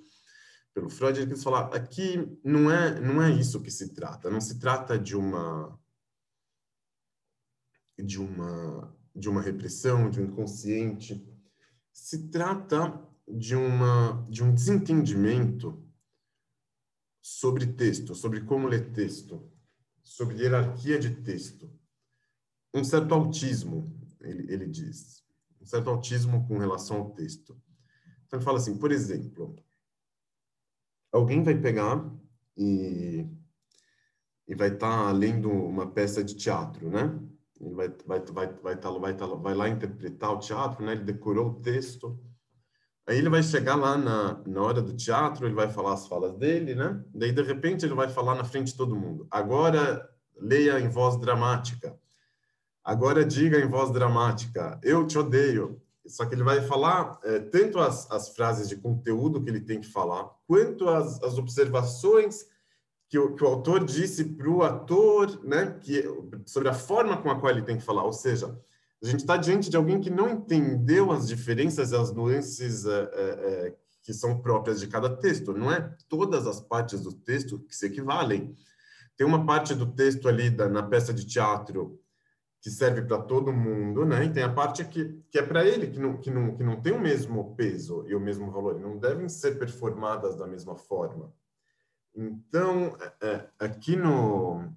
[0.74, 4.40] pelo Freud, ele quis falar aqui não é não é isso que se trata, não
[4.40, 5.78] se trata de uma
[7.98, 11.28] de uma de uma repressão, de um inconsciente,
[11.92, 15.84] se trata de uma de um desentendimento
[17.22, 19.52] sobre texto, sobre como ler texto,
[20.04, 21.70] sobre hierarquia de texto.
[22.74, 25.27] Um certo autismo, ele, ele diz.
[25.68, 27.62] Certo autismo com relação ao texto.
[28.26, 29.54] Então, ele fala assim, por exemplo,
[31.12, 32.10] alguém vai pegar
[32.56, 33.28] e,
[34.48, 37.20] e vai estar tá lendo uma peça de teatro, né?
[37.60, 40.94] Ele vai, vai, vai, vai, tá, vai, tá, vai lá interpretar o teatro, né?
[40.94, 42.18] Ele decorou o texto.
[43.06, 46.34] Aí ele vai chegar lá na, na hora do teatro, ele vai falar as falas
[46.38, 47.04] dele, né?
[47.14, 49.28] Daí, de repente, ele vai falar na frente de todo mundo.
[49.30, 50.10] Agora,
[50.40, 51.98] leia em voz dramática.
[52.88, 54.80] Agora, diga em voz dramática.
[54.82, 55.82] Eu te odeio.
[56.06, 59.82] Só que ele vai falar é, tanto as, as frases de conteúdo que ele tem
[59.82, 62.46] que falar, quanto as, as observações
[63.10, 66.02] que o, que o autor disse para o ator, né, que,
[66.46, 68.06] sobre a forma com a qual ele tem que falar.
[68.06, 68.58] Ou seja,
[69.04, 73.02] a gente está diante de alguém que não entendeu as diferenças e as nuances é,
[73.14, 75.52] é, que são próprias de cada texto.
[75.52, 78.56] Não é todas as partes do texto que se equivalem.
[79.18, 82.00] Tem uma parte do texto ali da, na peça de teatro
[82.68, 84.26] que serve para todo mundo, né?
[84.26, 86.82] E tem a parte que, que é para ele, que não, que, não, que não
[86.82, 91.32] tem o mesmo peso e o mesmo valor, não devem ser performadas da mesma forma.
[92.14, 94.70] Então, é, é, aqui no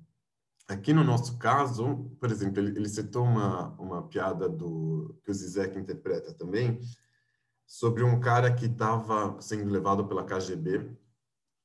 [0.68, 5.34] aqui no nosso caso, por exemplo, ele, ele citou uma, uma piada do que o
[5.34, 6.78] Zizek interpreta também,
[7.66, 10.97] sobre um cara que estava sendo levado pela KGB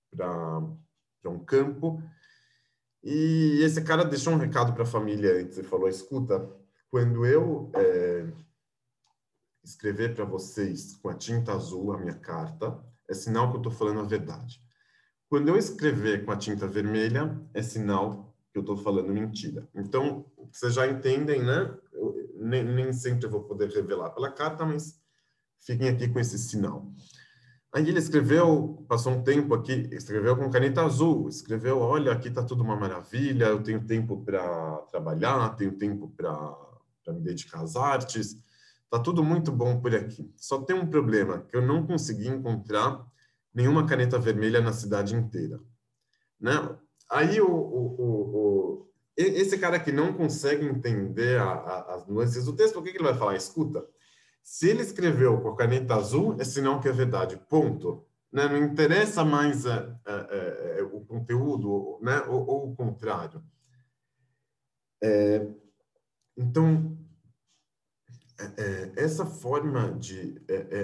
[0.10, 2.02] para um campo,
[3.06, 6.50] e esse cara deixou um recado para a família antes, ele falou, escuta,
[6.90, 8.26] quando eu é,
[9.64, 13.72] escrever para vocês com a tinta azul a minha carta, é sinal que eu estou
[13.72, 14.60] falando a verdade.
[15.30, 19.68] Quando eu escrever com a tinta vermelha, é sinal que eu estou falando mentira.
[19.76, 21.78] Então, vocês já entendem, né?
[21.94, 25.00] Eu, nem, nem sempre eu vou poder revelar pela carta, mas
[25.60, 26.92] fiquem aqui com esse sinal.
[27.76, 32.42] Aí ele escreveu, passou um tempo aqui, escreveu com caneta azul, escreveu, olha, aqui está
[32.42, 36.56] tudo uma maravilha, eu tenho tempo para trabalhar, tenho tempo para
[37.10, 38.40] me dedicar às artes,
[38.86, 40.32] está tudo muito bom por aqui.
[40.38, 43.06] Só tem um problema, que eu não consegui encontrar
[43.54, 45.60] nenhuma caneta vermelha na cidade inteira.
[46.40, 46.54] Né?
[47.12, 52.46] Aí o, o, o, o esse cara que não consegue entender a, a, as nuances
[52.46, 53.36] do texto, o que, que ele vai falar?
[53.36, 53.86] Escuta,
[54.46, 58.06] se ele escreveu com a caneta azul, é sinal que é verdade, ponto.
[58.32, 58.48] Né?
[58.48, 62.22] Não interessa mais é, é, é, o conteúdo né?
[62.28, 63.44] ou, ou o contrário.
[65.04, 65.48] É,
[66.38, 66.96] então,
[68.40, 70.40] é, é, essa forma de...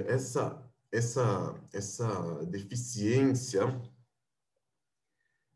[0.08, 0.60] essa
[0.92, 3.62] essa, essa deficiência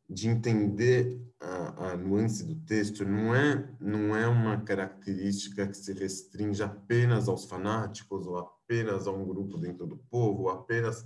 [0.10, 5.94] de entender a, a, nuance do texto não é, não é uma característica que se
[5.94, 11.06] restringe apenas aos fanáticos ou apenas a um grupo dentro do povo, ou apenas...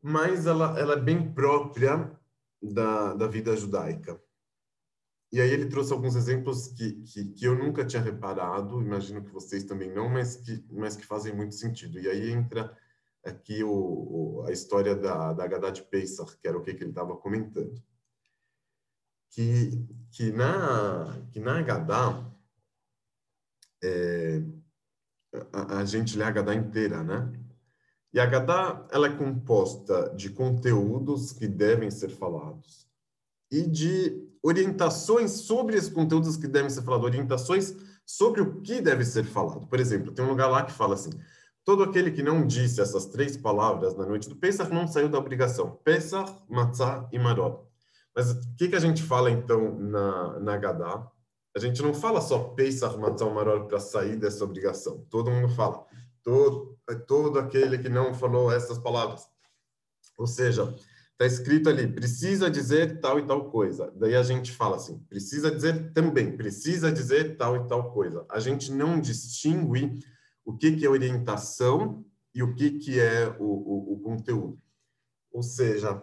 [0.00, 2.10] Mas ela, ela é bem própria
[2.62, 4.20] da, da vida judaica.
[5.32, 9.32] E aí ele trouxe alguns exemplos que, que, que, eu nunca tinha reparado, imagino que
[9.32, 11.98] vocês também não, mas que, mas que fazem muito sentido.
[11.98, 12.76] E aí entra
[13.24, 16.90] aqui o, o, a história da, da Haddad Pesach, que era o que, que ele
[16.90, 17.82] estava comentando.
[19.34, 22.32] Que, que, na, que na Haggadah,
[23.82, 24.42] é,
[25.52, 27.32] a, a, gente lê a Haggadah inteira, né?
[28.12, 32.86] E a Haggadah, ela é composta de conteúdos que devem ser falados
[33.50, 37.74] e de orientações sobre esses conteúdos que devem ser falados, orientações
[38.06, 39.66] sobre o que deve ser falado.
[39.66, 41.10] Por exemplo, tem um lugar lá que fala assim,
[41.64, 45.18] Todo aquele que não disse essas três palavras na noite do Pesach não saiu da
[45.18, 45.80] obrigação.
[45.82, 47.66] Pesach, Matzah e Marot.
[48.14, 51.10] Mas o que, que a gente fala, então, na, na Gadá?
[51.56, 55.06] A gente não fala só Pesach, Matzah Marot para sair dessa obrigação.
[55.10, 55.84] Todo mundo fala.
[56.22, 59.28] Todo, todo aquele que não falou essas palavras.
[60.18, 60.74] Ou seja,
[61.12, 63.92] está escrito ali, precisa dizer tal e tal coisa.
[63.96, 68.24] Daí a gente fala assim, precisa dizer também, precisa dizer tal e tal coisa.
[68.30, 70.00] A gente não distingue
[70.44, 72.04] o que, que é orientação
[72.34, 74.58] e o que, que é o, o, o conteúdo.
[75.32, 76.02] Ou seja,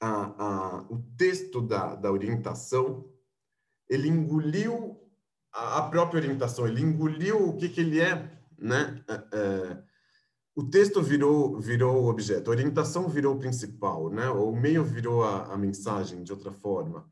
[0.00, 3.08] a, a, o texto da, da orientação,
[3.88, 5.00] ele engoliu
[5.52, 9.02] a, a, própria orientação, ele engoliu o que, que ele é, né?
[9.08, 9.82] É, é,
[10.54, 14.28] o texto virou virou o objeto, a orientação virou o principal, né?
[14.30, 17.10] O meio virou a, a mensagem de outra forma.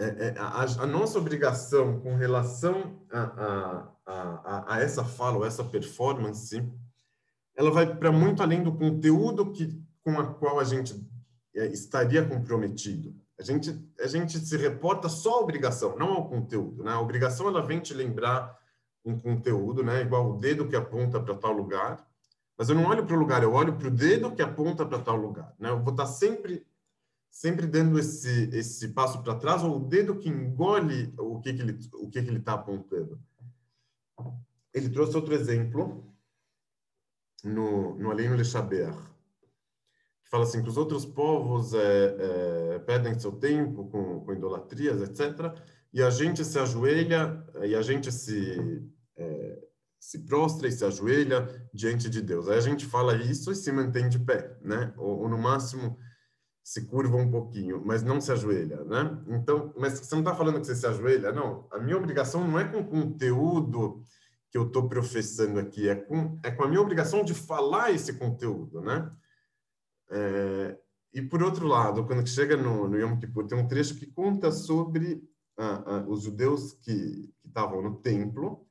[0.00, 5.62] É, é, a, a, nossa obrigação com relação a, a, a, essa fala ou essa
[5.62, 6.60] performance,
[7.54, 10.94] ela vai para muito além do conteúdo que, com a qual a gente
[11.54, 13.14] estaria comprometido.
[13.38, 16.84] A gente, a gente se reporta só à obrigação, não ao conteúdo.
[16.84, 16.92] Né?
[16.92, 18.56] A obrigação ela vem te lembrar
[19.04, 20.02] um conteúdo, né?
[20.02, 22.06] igual o dedo que aponta para tal lugar,
[22.56, 25.00] mas eu não olho para o lugar, eu olho para o dedo que aponta para
[25.00, 25.54] tal lugar.
[25.58, 25.70] Né?
[25.70, 26.64] Eu vou estar sempre
[27.28, 31.62] sempre dando esse esse passo para trás ou o dedo que engole o que, que
[31.62, 33.18] ele que, que está apontando.
[34.72, 36.14] Ele trouxe outro exemplo
[37.42, 39.11] no no Aleino Le Chaber, que
[40.32, 45.54] fala assim que os outros povos é, é, perdem seu tempo com, com idolatrias, etc.
[45.92, 48.82] E a gente se ajoelha e a gente se
[49.14, 49.58] é,
[50.00, 52.48] se prostra e se ajoelha diante de Deus.
[52.48, 54.94] Aí a gente fala isso e se mantém de pé, né?
[54.96, 55.98] Ou, ou no máximo
[56.64, 59.22] se curva um pouquinho, mas não se ajoelha, né?
[59.28, 61.68] Então, mas você não está falando que você se ajoelha, não.
[61.70, 64.02] A minha obrigação não é com conteúdo
[64.50, 68.14] que eu estou professando aqui, é com, é com a minha obrigação de falar esse
[68.14, 69.12] conteúdo, né?
[70.12, 70.78] É,
[71.12, 74.52] e por outro lado, quando chega no, no Yom Kippur, tem um trecho que conta
[74.52, 75.22] sobre
[75.58, 78.66] ah, ah, os judeus que estavam no templo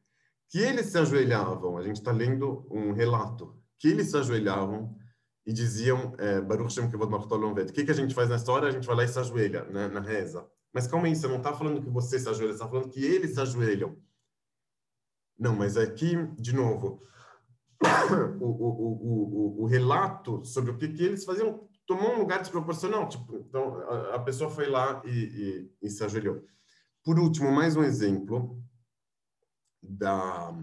[0.51, 4.93] que eles se ajoelhavam, a gente está lendo um relato, que eles se ajoelhavam
[5.45, 8.67] e diziam é, Baruch Shem Kevod Martolom O que, que a gente faz nessa hora?
[8.67, 10.45] A gente vai lá e se ajoelha né, na reza.
[10.73, 13.03] Mas calma aí, você não está falando que você se ajoelha, você está falando que
[13.03, 13.97] eles se ajoelham.
[15.39, 17.01] Não, mas aqui, de novo,
[18.39, 23.09] o, o, o, o, relato sobre o que, que eles faziam tomou um lugar desproporcional.
[23.09, 26.45] Tipo, então, a, a pessoa foi lá e, e, e se ajoelhou.
[27.03, 28.63] Por último, mais um exemplo
[29.81, 30.53] da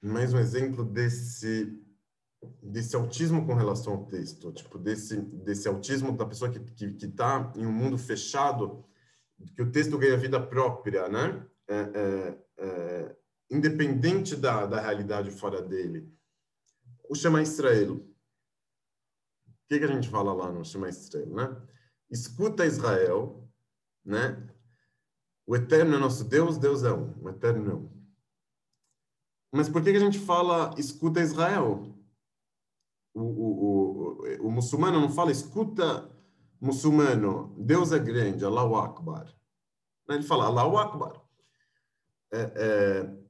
[0.00, 1.82] mais um exemplo desse
[2.62, 7.08] desse autismo com relação ao texto, tipo desse desse autismo da pessoa que que, que
[7.08, 8.84] tá em um mundo fechado,
[9.56, 11.44] que o texto ganha vida própria, né?
[11.68, 13.16] É, é, é,
[13.50, 16.12] independente da, da realidade fora dele.
[17.08, 17.94] O Shema Israel.
[17.94, 21.62] O que, que a gente fala lá no Shema Israel, né?
[22.10, 23.48] Escuta Israel,
[24.04, 24.48] né?
[25.46, 27.14] O eterno é nosso Deus, Deus é um.
[27.22, 27.96] O eterno é um.
[29.52, 31.94] Mas por que, a gente fala escuta Israel?
[33.14, 36.10] O, o, o, o, muçulmano não fala escuta
[36.60, 39.34] muçulmano, Deus é grande, Allahu Akbar.
[40.08, 41.22] Ele fala Allahu Akbar.
[42.32, 43.25] É, é,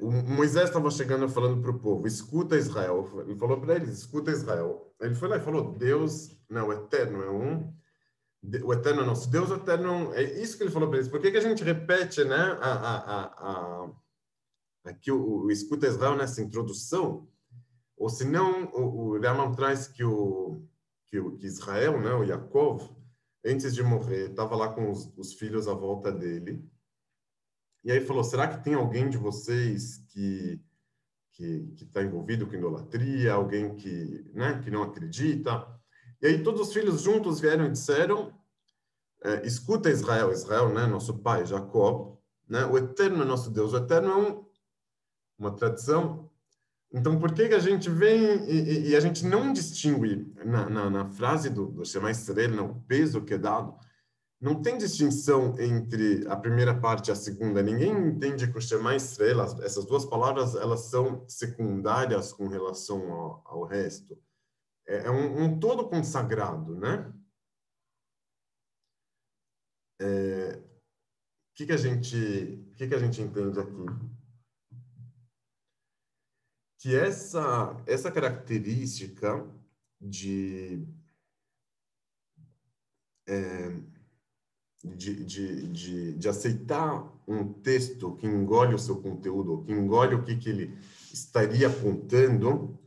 [0.00, 3.08] o Moisés estava chegando falando para o povo, escuta Israel.
[3.26, 4.94] Ele falou para eles, escuta Israel.
[5.00, 7.74] Ele foi lá e falou, Deus, não, o eterno é um
[8.62, 11.08] o eterno é nosso Deus, o eterno é isso que ele falou para eles.
[11.08, 13.90] Por que, que a gente repete, né, a, a, a,
[14.84, 17.26] aqui o, o escuta Israel nessa introdução?
[17.96, 20.62] Ou se não, o, o Raman traz que o
[21.06, 22.90] que, o, que Israel, né, o Yaakov,
[23.44, 26.62] antes de morrer, estava lá com os, os, filhos à volta dele.
[27.84, 30.60] E aí falou: será que tem alguém de vocês que
[31.34, 35.66] que está envolvido com idolatria, alguém que, né, que não acredita?
[36.22, 38.32] E aí todos os filhos juntos vieram e disseram,
[39.22, 42.16] é, escuta Israel, Israel, né, nosso pai, Jacó,
[42.48, 44.44] né, o eterno é nosso Deus, o eterno é um,
[45.36, 46.30] uma tradição.
[46.92, 50.88] Então, por que, que a gente vem e, e a gente não distingue na, na,
[50.88, 53.74] na frase do, do Shema Israel, né, o peso que é dado,
[54.44, 57.62] não tem distinção entre a primeira parte e a segunda.
[57.62, 63.42] Ninguém entende que o Shema Israel, essas duas palavras, elas são secundárias com relação ao,
[63.44, 64.16] ao resto
[64.86, 67.12] é, é um, um, todo consagrado, né?
[70.00, 73.86] É, o que, que a gente que, que a gente entende aqui
[76.78, 79.48] que essa essa característica
[80.00, 80.84] de
[83.26, 83.70] é,
[84.84, 90.22] de, de, de, de, aceitar um texto que engole o seu conteúdo, que engole o
[90.22, 90.78] que, que ele
[91.12, 92.78] estaria apontando,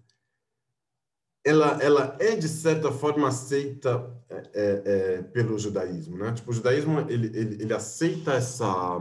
[1.44, 6.34] ela, ela é de certa forma aceita é, é, é, pelo judaísmo, né?
[6.34, 9.00] Tipo, o judaísmo ele, ele, ele aceita essa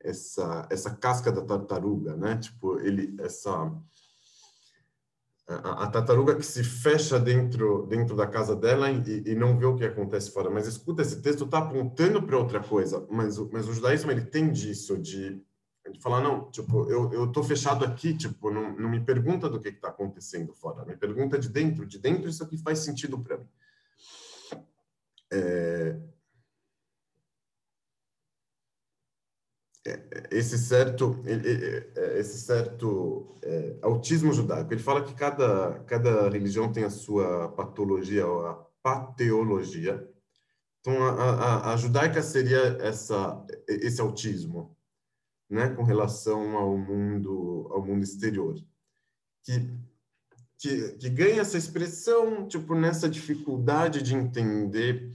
[0.00, 2.36] essa essa casca da tartaruga, né?
[2.36, 3.72] Tipo, ele essa
[5.48, 9.64] a, a tartaruga que se fecha dentro dentro da casa dela e, e, não vê
[9.64, 10.50] o que acontece fora.
[10.50, 13.06] Mas escuta, esse texto está apontando para outra coisa.
[13.10, 15.42] Mas, mas o judaísmo ele tem disso de
[15.90, 19.60] de falar, não, tipo, eu, eu tô fechado aqui, tipo, não, não me pergunta do
[19.60, 23.38] que está acontecendo fora, me pergunta de dentro, de dentro isso aqui faz sentido para
[23.38, 23.48] mim.
[25.32, 25.98] É...
[30.30, 34.72] esse certo é, esse certo é, autismo judaico.
[34.72, 40.08] Ele fala que cada cada religião tem a sua patologia ou a pateologia.
[40.80, 44.76] Então a, a, a judaica seria essa esse autismo
[45.50, 48.54] né, com relação ao mundo ao mundo exterior,
[49.42, 49.70] que,
[50.58, 55.12] que, que ganha essa expressão tipo nessa dificuldade de entender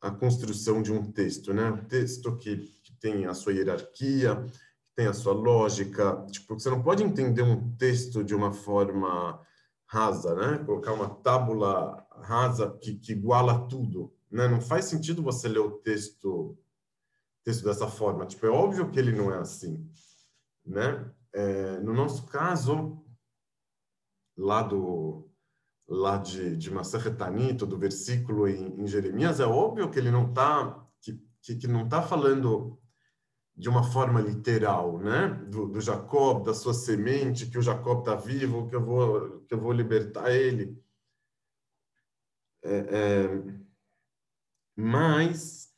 [0.00, 4.46] a construção de um texto, né, um texto que tem a sua hierarquia,
[4.94, 6.24] tem a sua lógica.
[6.30, 9.40] Tipo, você não pode entender um texto de uma forma
[9.86, 10.58] rasa, né?
[10.64, 14.48] Colocar uma tábula rasa que, que iguala tudo, né?
[14.48, 16.58] Não faz sentido você ler o texto
[17.44, 18.26] texto dessa forma.
[18.26, 19.90] Tipo, é óbvio que ele não é assim,
[20.64, 21.10] né?
[21.32, 23.02] É, no nosso caso,
[24.36, 25.24] lá do
[25.88, 30.28] lá de, de Maseret Tanito, do versículo em, em, Jeremias, é óbvio que ele não
[30.28, 32.78] está que, que, que, não está falando
[33.58, 35.28] de uma forma literal, né?
[35.48, 39.52] Do, do Jacob, da sua semente, que o Jacob está vivo, que eu vou que
[39.52, 40.80] eu vou libertar ele.
[42.62, 43.42] É, é,
[44.76, 45.68] mas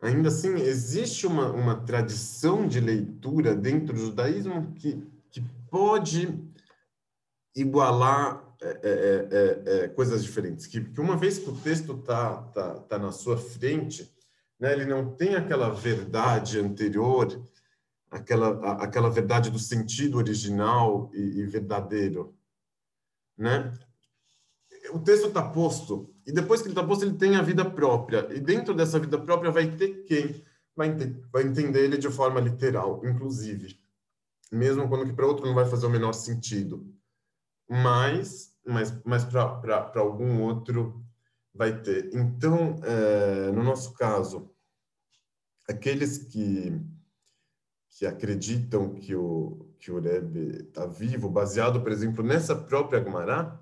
[0.00, 5.40] ainda assim existe uma, uma tradição de leitura dentro do judaísmo que, que
[5.70, 6.28] pode
[7.56, 10.66] igualar é, é, é, é, coisas diferentes.
[10.66, 14.13] Que, que, uma vez que o texto está tá, tá na sua frente,
[14.58, 17.42] né, ele não tem aquela verdade anterior,
[18.10, 22.34] aquela, aquela verdade do sentido original e, e verdadeiro.
[23.36, 23.72] Né?
[24.92, 28.28] O texto está posto, e depois que ele está posto, ele tem a vida própria.
[28.32, 30.42] E dentro dessa vida própria vai ter quem
[30.76, 30.90] vai,
[31.32, 33.78] vai entender ele de forma literal, inclusive.
[34.50, 36.86] Mesmo quando que para outro não vai fazer o menor sentido.
[37.68, 41.03] Mas mas, mas para algum outro
[41.54, 42.10] vai ter.
[42.14, 44.50] Então, é, no nosso caso,
[45.68, 46.80] aqueles que,
[47.90, 53.60] que acreditam que o, que o Rebbe está vivo, baseado, por exemplo, nessa própria Gumará,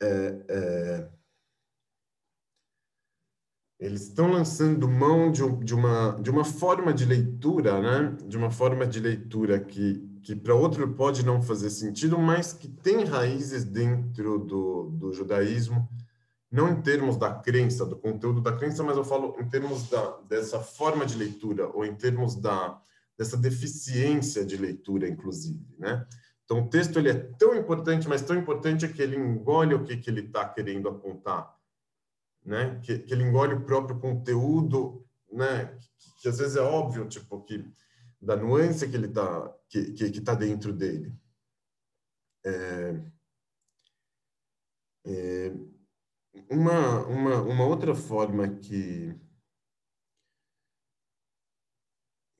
[0.00, 1.10] é, é,
[3.78, 8.16] eles estão lançando mão de, de, uma, de uma forma de leitura, né?
[8.26, 12.66] de uma forma de leitura que que para outro pode não fazer sentido, mas que
[12.66, 15.88] tem raízes dentro do, do judaísmo,
[16.56, 20.16] não em termos da crença, do conteúdo da crença, mas eu falo em termos da,
[20.22, 22.80] dessa forma de leitura, ou em termos da,
[23.18, 26.06] dessa deficiência de leitura, inclusive, né?
[26.44, 29.98] Então, o texto ele é tão importante, mas tão importante que ele engole o que,
[29.98, 31.54] que ele está querendo apontar,
[32.42, 32.80] né?
[32.82, 35.66] Que, que ele engole o próprio conteúdo, né?
[35.98, 37.70] Que, que às vezes é óbvio, tipo, que
[38.18, 41.12] da nuance que ele está que, que, que tá dentro dele.
[42.44, 43.02] É,
[45.04, 45.52] é,
[46.50, 49.14] uma, uma, uma outra forma que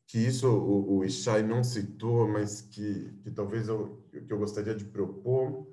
[0.08, 4.74] que isso o, o Ishai não citou, mas que, que talvez eu, que eu gostaria
[4.74, 5.66] de propor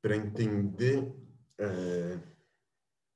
[0.00, 1.12] para entender
[1.58, 2.18] é,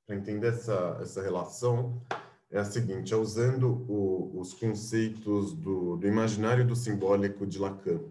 [0.05, 2.05] para entender essa, essa relação
[2.49, 8.01] é a seguinte, é usando o, os conceitos do, do, imaginário do simbólico de Lacan.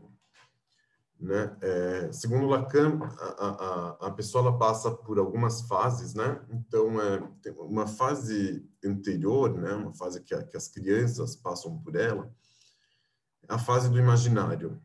[1.20, 1.54] Né?
[1.60, 2.98] É, segundo Lacan,
[3.38, 6.40] a, a, a pessoa passa por algumas fases, né?
[6.50, 7.20] Então, é,
[7.58, 9.74] uma fase anterior, né?
[9.74, 12.32] Uma fase que, a, que as crianças passam por ela,
[13.46, 14.80] a fase do imaginário,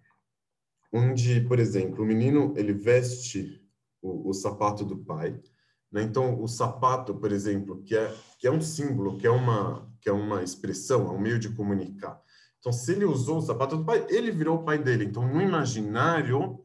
[0.91, 3.65] onde, por exemplo, o menino ele veste
[4.01, 5.41] o, o sapato do pai,
[5.89, 6.03] né?
[6.03, 10.09] Então, o sapato, por exemplo, que é, que é um símbolo, que é, uma, que
[10.09, 12.21] é uma expressão, é um meio de comunicar.
[12.66, 15.05] Então, se ele usou o sapato do pai, ele virou o pai dele.
[15.05, 16.59] Então, no imaginário,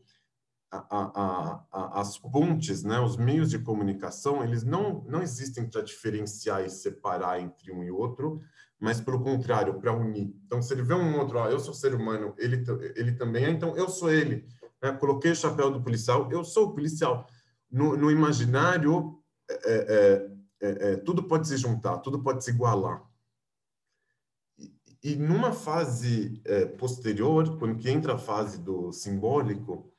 [0.72, 5.82] a, a, a, as pontes, né, os meios de comunicação, eles não, não existem para
[5.82, 8.40] diferenciar e separar entre um e outro,
[8.80, 10.34] mas pelo contrário, para unir.
[10.46, 12.64] Então, se ele vê um outro, ó, eu sou ser humano, ele,
[12.96, 14.48] ele também é, então eu sou ele.
[14.82, 14.92] Né?
[14.92, 17.26] Coloquei o chapéu do policial, eu sou o policial.
[17.70, 20.30] No, no imaginário, é é,
[20.62, 23.04] é, é, tudo pode se juntar, tudo pode se igualar.
[25.02, 29.90] E, numa fase é, posterior, quando que entra a fase do simbólico,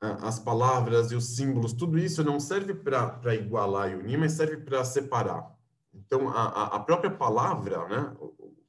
[0.00, 4.56] as palavras e os símbolos, tudo isso não serve para igualar e unir, mas serve
[4.56, 5.48] para separar.
[5.94, 8.16] Então, a, a própria palavra, né,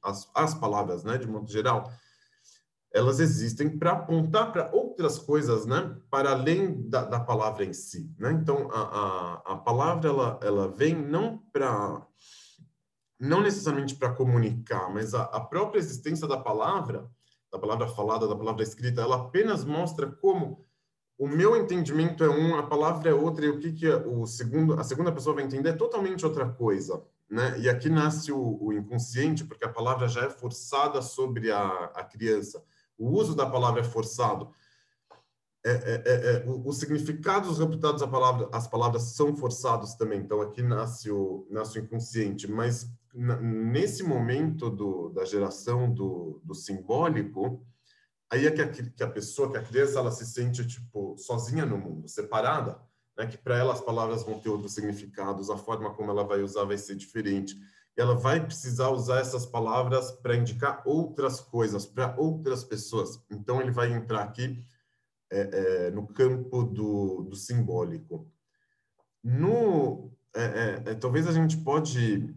[0.02, 1.90] as, as palavras, né, de modo geral,
[2.92, 5.96] elas existem para apontar para outras coisas, né?
[6.08, 8.30] Para além da, da palavra em si, né?
[8.30, 12.06] Então, a, a, a palavra, ela, ela vem não para...
[13.18, 17.08] Não necessariamente para comunicar, mas a, a própria existência da palavra,
[17.52, 20.64] da palavra falada, da palavra escrita, ela apenas mostra como
[21.16, 24.74] o meu entendimento é um, a palavra é outra, e o que, que o segundo,
[24.74, 27.02] a segunda pessoa vai entender é totalmente outra coisa.
[27.30, 27.58] Né?
[27.60, 32.02] E aqui nasce o, o inconsciente, porque a palavra já é forçada sobre a, a
[32.02, 32.62] criança
[32.98, 34.50] o uso da palavra é forçado.
[35.66, 40.20] É, é, é, é os significados reputados à palavra, as palavras são forçados também.
[40.20, 46.54] Então aqui nasce o, nasce o inconsciente, mas nesse momento do, da geração do, do
[46.54, 47.64] simbólico,
[48.30, 51.64] aí é que a, que a pessoa, que a criança, ela se sente tipo sozinha
[51.64, 52.80] no mundo, separada,
[53.16, 53.26] né?
[53.26, 56.64] Que para ela as palavras vão ter outros significados, a forma como ela vai usar
[56.64, 57.56] vai ser diferente,
[57.96, 63.22] ela vai precisar usar essas palavras para indicar outras coisas, para outras pessoas.
[63.30, 64.64] Então, ele vai entrar aqui
[65.30, 68.28] é, é, no campo do, do simbólico.
[69.22, 72.34] No, é, é, é, talvez a gente pode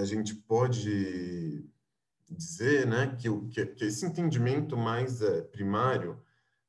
[0.00, 1.68] a gente pode
[2.28, 6.20] dizer né, que, que, que esse entendimento mais é, primário,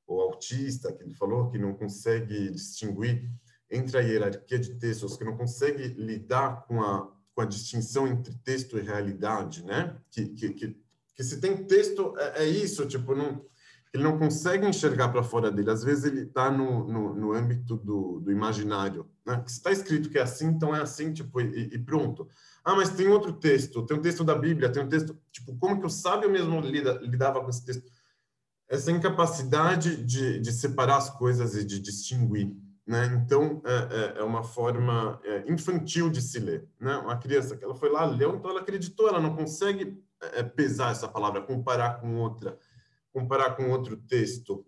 [0.07, 3.30] ou autista, que ele falou, que não consegue distinguir
[3.69, 8.34] entre a hierarquia de textos, que não consegue lidar com a, com a distinção entre
[8.39, 9.95] texto e realidade, né?
[10.09, 10.75] Que, que, que,
[11.15, 13.45] que se tem texto, é, é isso, tipo, não,
[13.94, 15.72] ele não consegue enxergar para fora dele.
[15.72, 19.08] Às vezes ele está no, no, no, âmbito do, do imaginário.
[19.26, 19.44] Né?
[19.48, 22.28] Se está escrito que é assim, então é assim, tipo, e, e, pronto.
[22.64, 25.18] Ah, mas tem outro texto, tem um texto da Bíblia, tem um texto...
[25.32, 27.84] Tipo, como que o sábio mesmo lida, lidava com esse texto?
[28.68, 32.56] Essa incapacidade de, de separar as coisas e de distinguir.
[32.86, 33.08] Né?
[33.24, 36.68] Então, é, é, é uma forma é, infantil de se ler.
[36.80, 36.96] Né?
[36.98, 40.92] Uma criança que ela foi lá, leu, então ela acreditou, ela não consegue é, pesar
[40.92, 42.56] essa palavra, comparar com outra
[43.20, 44.65] comparar com outro texto.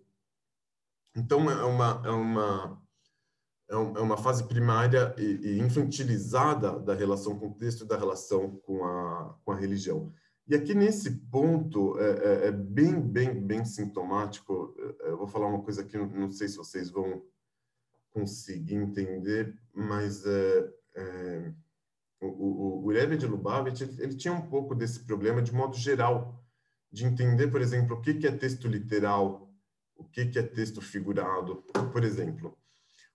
[1.16, 2.82] Então, é uma, é uma,
[3.70, 8.56] é, é uma fase primária e, infantilizada da relação com o texto e da relação
[8.64, 10.12] com a, com a religião.
[10.46, 14.74] E aqui nesse ponto é, é, é bem, bem, bem sintomático.
[15.00, 17.22] É, eu vou falar uma coisa que não sei se vocês vão
[18.10, 21.52] conseguir entender, mas é, é,
[22.20, 25.76] o, o, o Rebbe de Lubavitch ele, ele, tinha um pouco desse problema de modo
[25.76, 26.41] geral
[26.92, 29.50] de entender, por exemplo, o que, que é texto literal,
[29.96, 31.64] o que, que é texto figurado.
[31.92, 32.56] Por exemplo,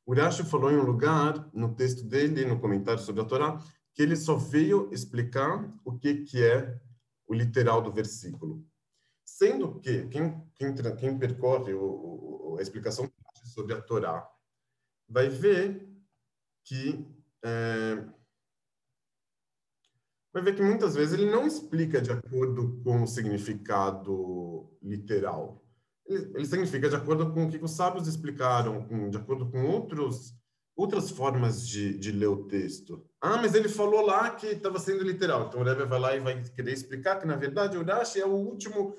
[0.06, 3.62] Urashi falou em um lugar, no texto dele, no comentário sobre a Torá,
[3.94, 6.80] que ele só veio explicar o que, que é
[7.28, 8.66] o literal do versículo.
[9.26, 13.12] Sendo que quem, quem, quem percorre o, o, a explicação
[13.44, 14.28] sobre a Torá
[15.08, 15.88] vai ver
[16.64, 17.06] que
[17.44, 18.06] é,
[20.38, 25.64] vai ver que muitas vezes ele não explica de acordo com o significado literal.
[26.06, 29.66] Ele, ele significa de acordo com o que os sábios explicaram, com, de acordo com
[29.66, 30.34] outros,
[30.76, 33.04] outras formas de, de ler o texto.
[33.20, 35.48] Ah, mas ele falou lá que estava sendo literal.
[35.48, 38.26] Então o Rebbe vai lá e vai querer explicar que, na verdade, o Rashi é
[38.26, 38.96] o último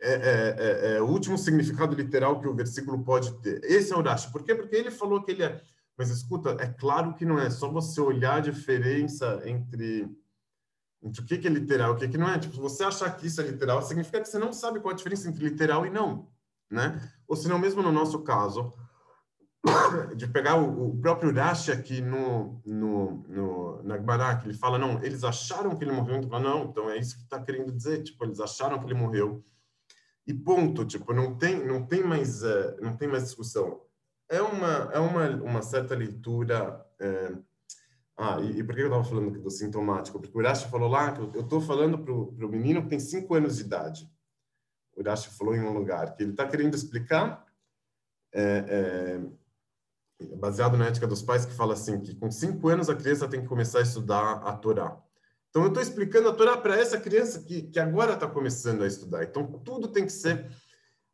[0.00, 3.60] é, é, é, é, o último significado literal que o versículo pode ter.
[3.64, 4.32] Esse é o Rashi.
[4.32, 4.54] Por quê?
[4.54, 5.60] Porque ele falou que ele é.
[5.96, 10.08] Mas escuta, é claro que não é só você olhar a diferença entre
[11.02, 12.38] entre o que, é literal e o que, que não é.
[12.38, 14.96] Tipo, se você achar que isso é literal, significa que você não sabe qual a
[14.96, 16.28] diferença entre literal e não,
[16.70, 17.00] né?
[17.26, 18.72] Ou se não, mesmo no nosso caso,
[20.16, 25.02] de pegar o, o próprio Rashi aqui no, no, no, na que ele fala, não,
[25.02, 28.02] eles acharam que ele morreu, então fala, não, então é isso que está querendo dizer,
[28.02, 29.44] tipo, eles acharam que ele morreu.
[30.26, 33.80] E ponto, tipo, não tem, não tem mais, uh, não tem mais discussão.
[34.28, 36.84] É uma, é uma, uma certa leitura...
[37.00, 37.47] Uh,
[38.18, 40.18] ah, e, e por que eu estava falando do sintomático?
[40.18, 43.32] Porque o Urashi falou lá que eu estou falando para o menino que tem 5
[43.32, 44.10] anos de idade.
[44.96, 47.46] O Urashi falou em um lugar que ele está querendo explicar,
[48.34, 49.20] é,
[50.20, 53.28] é, baseado na ética dos pais, que fala assim, que com 5 anos a criança
[53.28, 55.00] tem que começar a estudar a Torá.
[55.50, 58.86] Então, eu estou explicando a Torá para essa criança que, que agora está começando a
[58.88, 59.22] estudar.
[59.22, 60.50] Então, tudo tem que ser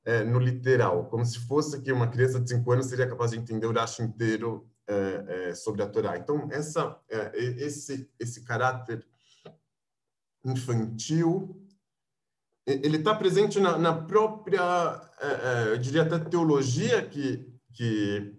[0.07, 3.39] é, no literal, como se fosse que uma criança de 5 anos seria capaz de
[3.39, 6.17] entender o Urashi inteiro é, é, sobre a Torá.
[6.17, 9.07] Então, essa, é, esse, esse caráter
[10.45, 11.61] infantil,
[12.67, 14.61] ele está presente na, na própria,
[15.21, 18.35] é, é, eu diria até teologia que, que,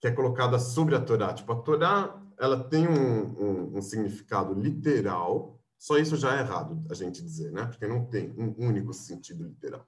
[0.00, 1.32] que é colocada sobre a Torá.
[1.32, 6.82] Tipo, a Torá, ela tem um, um, um significado literal, só isso já é errado
[6.90, 7.66] a gente dizer, né?
[7.66, 9.86] Porque não tem um único sentido literal.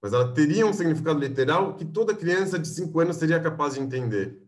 [0.00, 3.80] Mas ela teria um significado literal que toda criança de 5 anos seria capaz de
[3.80, 4.45] entender.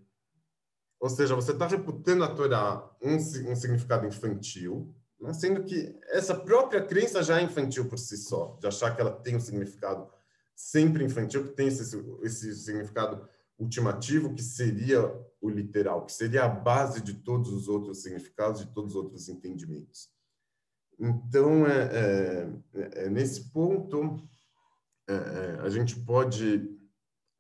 [1.01, 5.33] Ou seja, você está reputando a Torá um, um significado infantil, né?
[5.33, 9.13] sendo que essa própria crença já é infantil por si só, de achar que ela
[9.13, 10.09] tem um significado
[10.55, 15.01] sempre infantil, que tem esse, esse significado ultimativo, que seria
[15.41, 19.29] o literal, que seria a base de todos os outros significados, de todos os outros
[19.29, 20.09] entendimentos.
[20.99, 24.21] Então, é, é, é nesse ponto,
[25.09, 26.77] é, é, a gente pode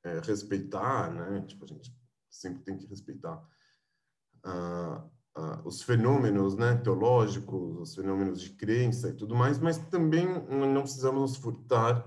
[0.05, 1.45] é, respeitar, né?
[1.47, 1.98] Tipo, a gente
[2.31, 3.43] sempre tem que respeitar
[4.45, 10.27] ah, ah, os fenômenos né, teológicos, os fenômenos de crença e tudo mais, mas também
[10.27, 12.05] não precisamos nos furtar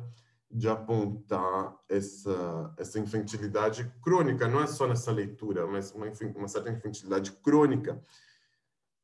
[0.54, 6.70] de apontar essa, essa infantilidade crônica, não é só nessa leitura, mas uma, uma certa
[6.70, 8.04] infantilidade crônica,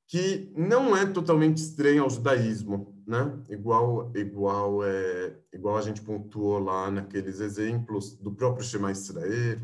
[0.07, 3.41] que não é totalmente estranha ao judaísmo, né?
[3.49, 9.59] Igual, igual, é, igual a gente pontuou lá naqueles exemplos do próprio Shema Israel,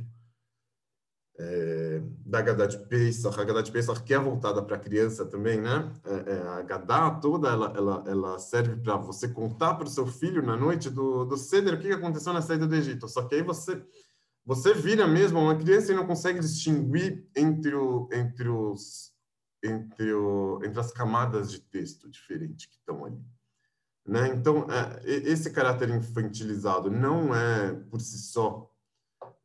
[1.37, 3.37] é, da Haggadah Pesach.
[3.37, 5.91] A Haggadah Pesach que é voltada para a criança também, né?
[6.05, 10.05] É, é, a Haggadah toda, ela, ela, ela serve para você contar para o seu
[10.05, 13.07] filho na noite do, do Seder o que aconteceu na saída do Egito.
[13.07, 13.81] Só que aí você
[14.45, 19.13] você vira mesmo uma criança e não consegue distinguir entre, o, entre, os,
[19.63, 23.21] entre, o, entre as camadas de texto diferentes que estão ali.
[24.05, 24.27] Né?
[24.29, 28.69] Então, é, esse caráter infantilizado não é, por si só,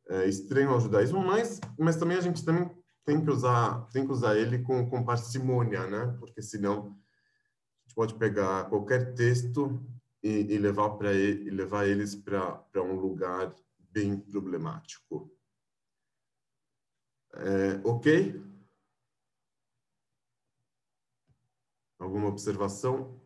[0.09, 2.69] é, estranho ao judaísmo, mas, mas também a gente também
[3.05, 6.15] tem que usar, tem que usar ele com, com parcimônia, né?
[6.19, 9.81] porque senão a gente pode pegar qualquer texto
[10.21, 15.31] e, e levar, para ele, levar eles para um lugar bem problemático.
[17.33, 18.43] É, ok?
[21.99, 23.19] Alguma observação?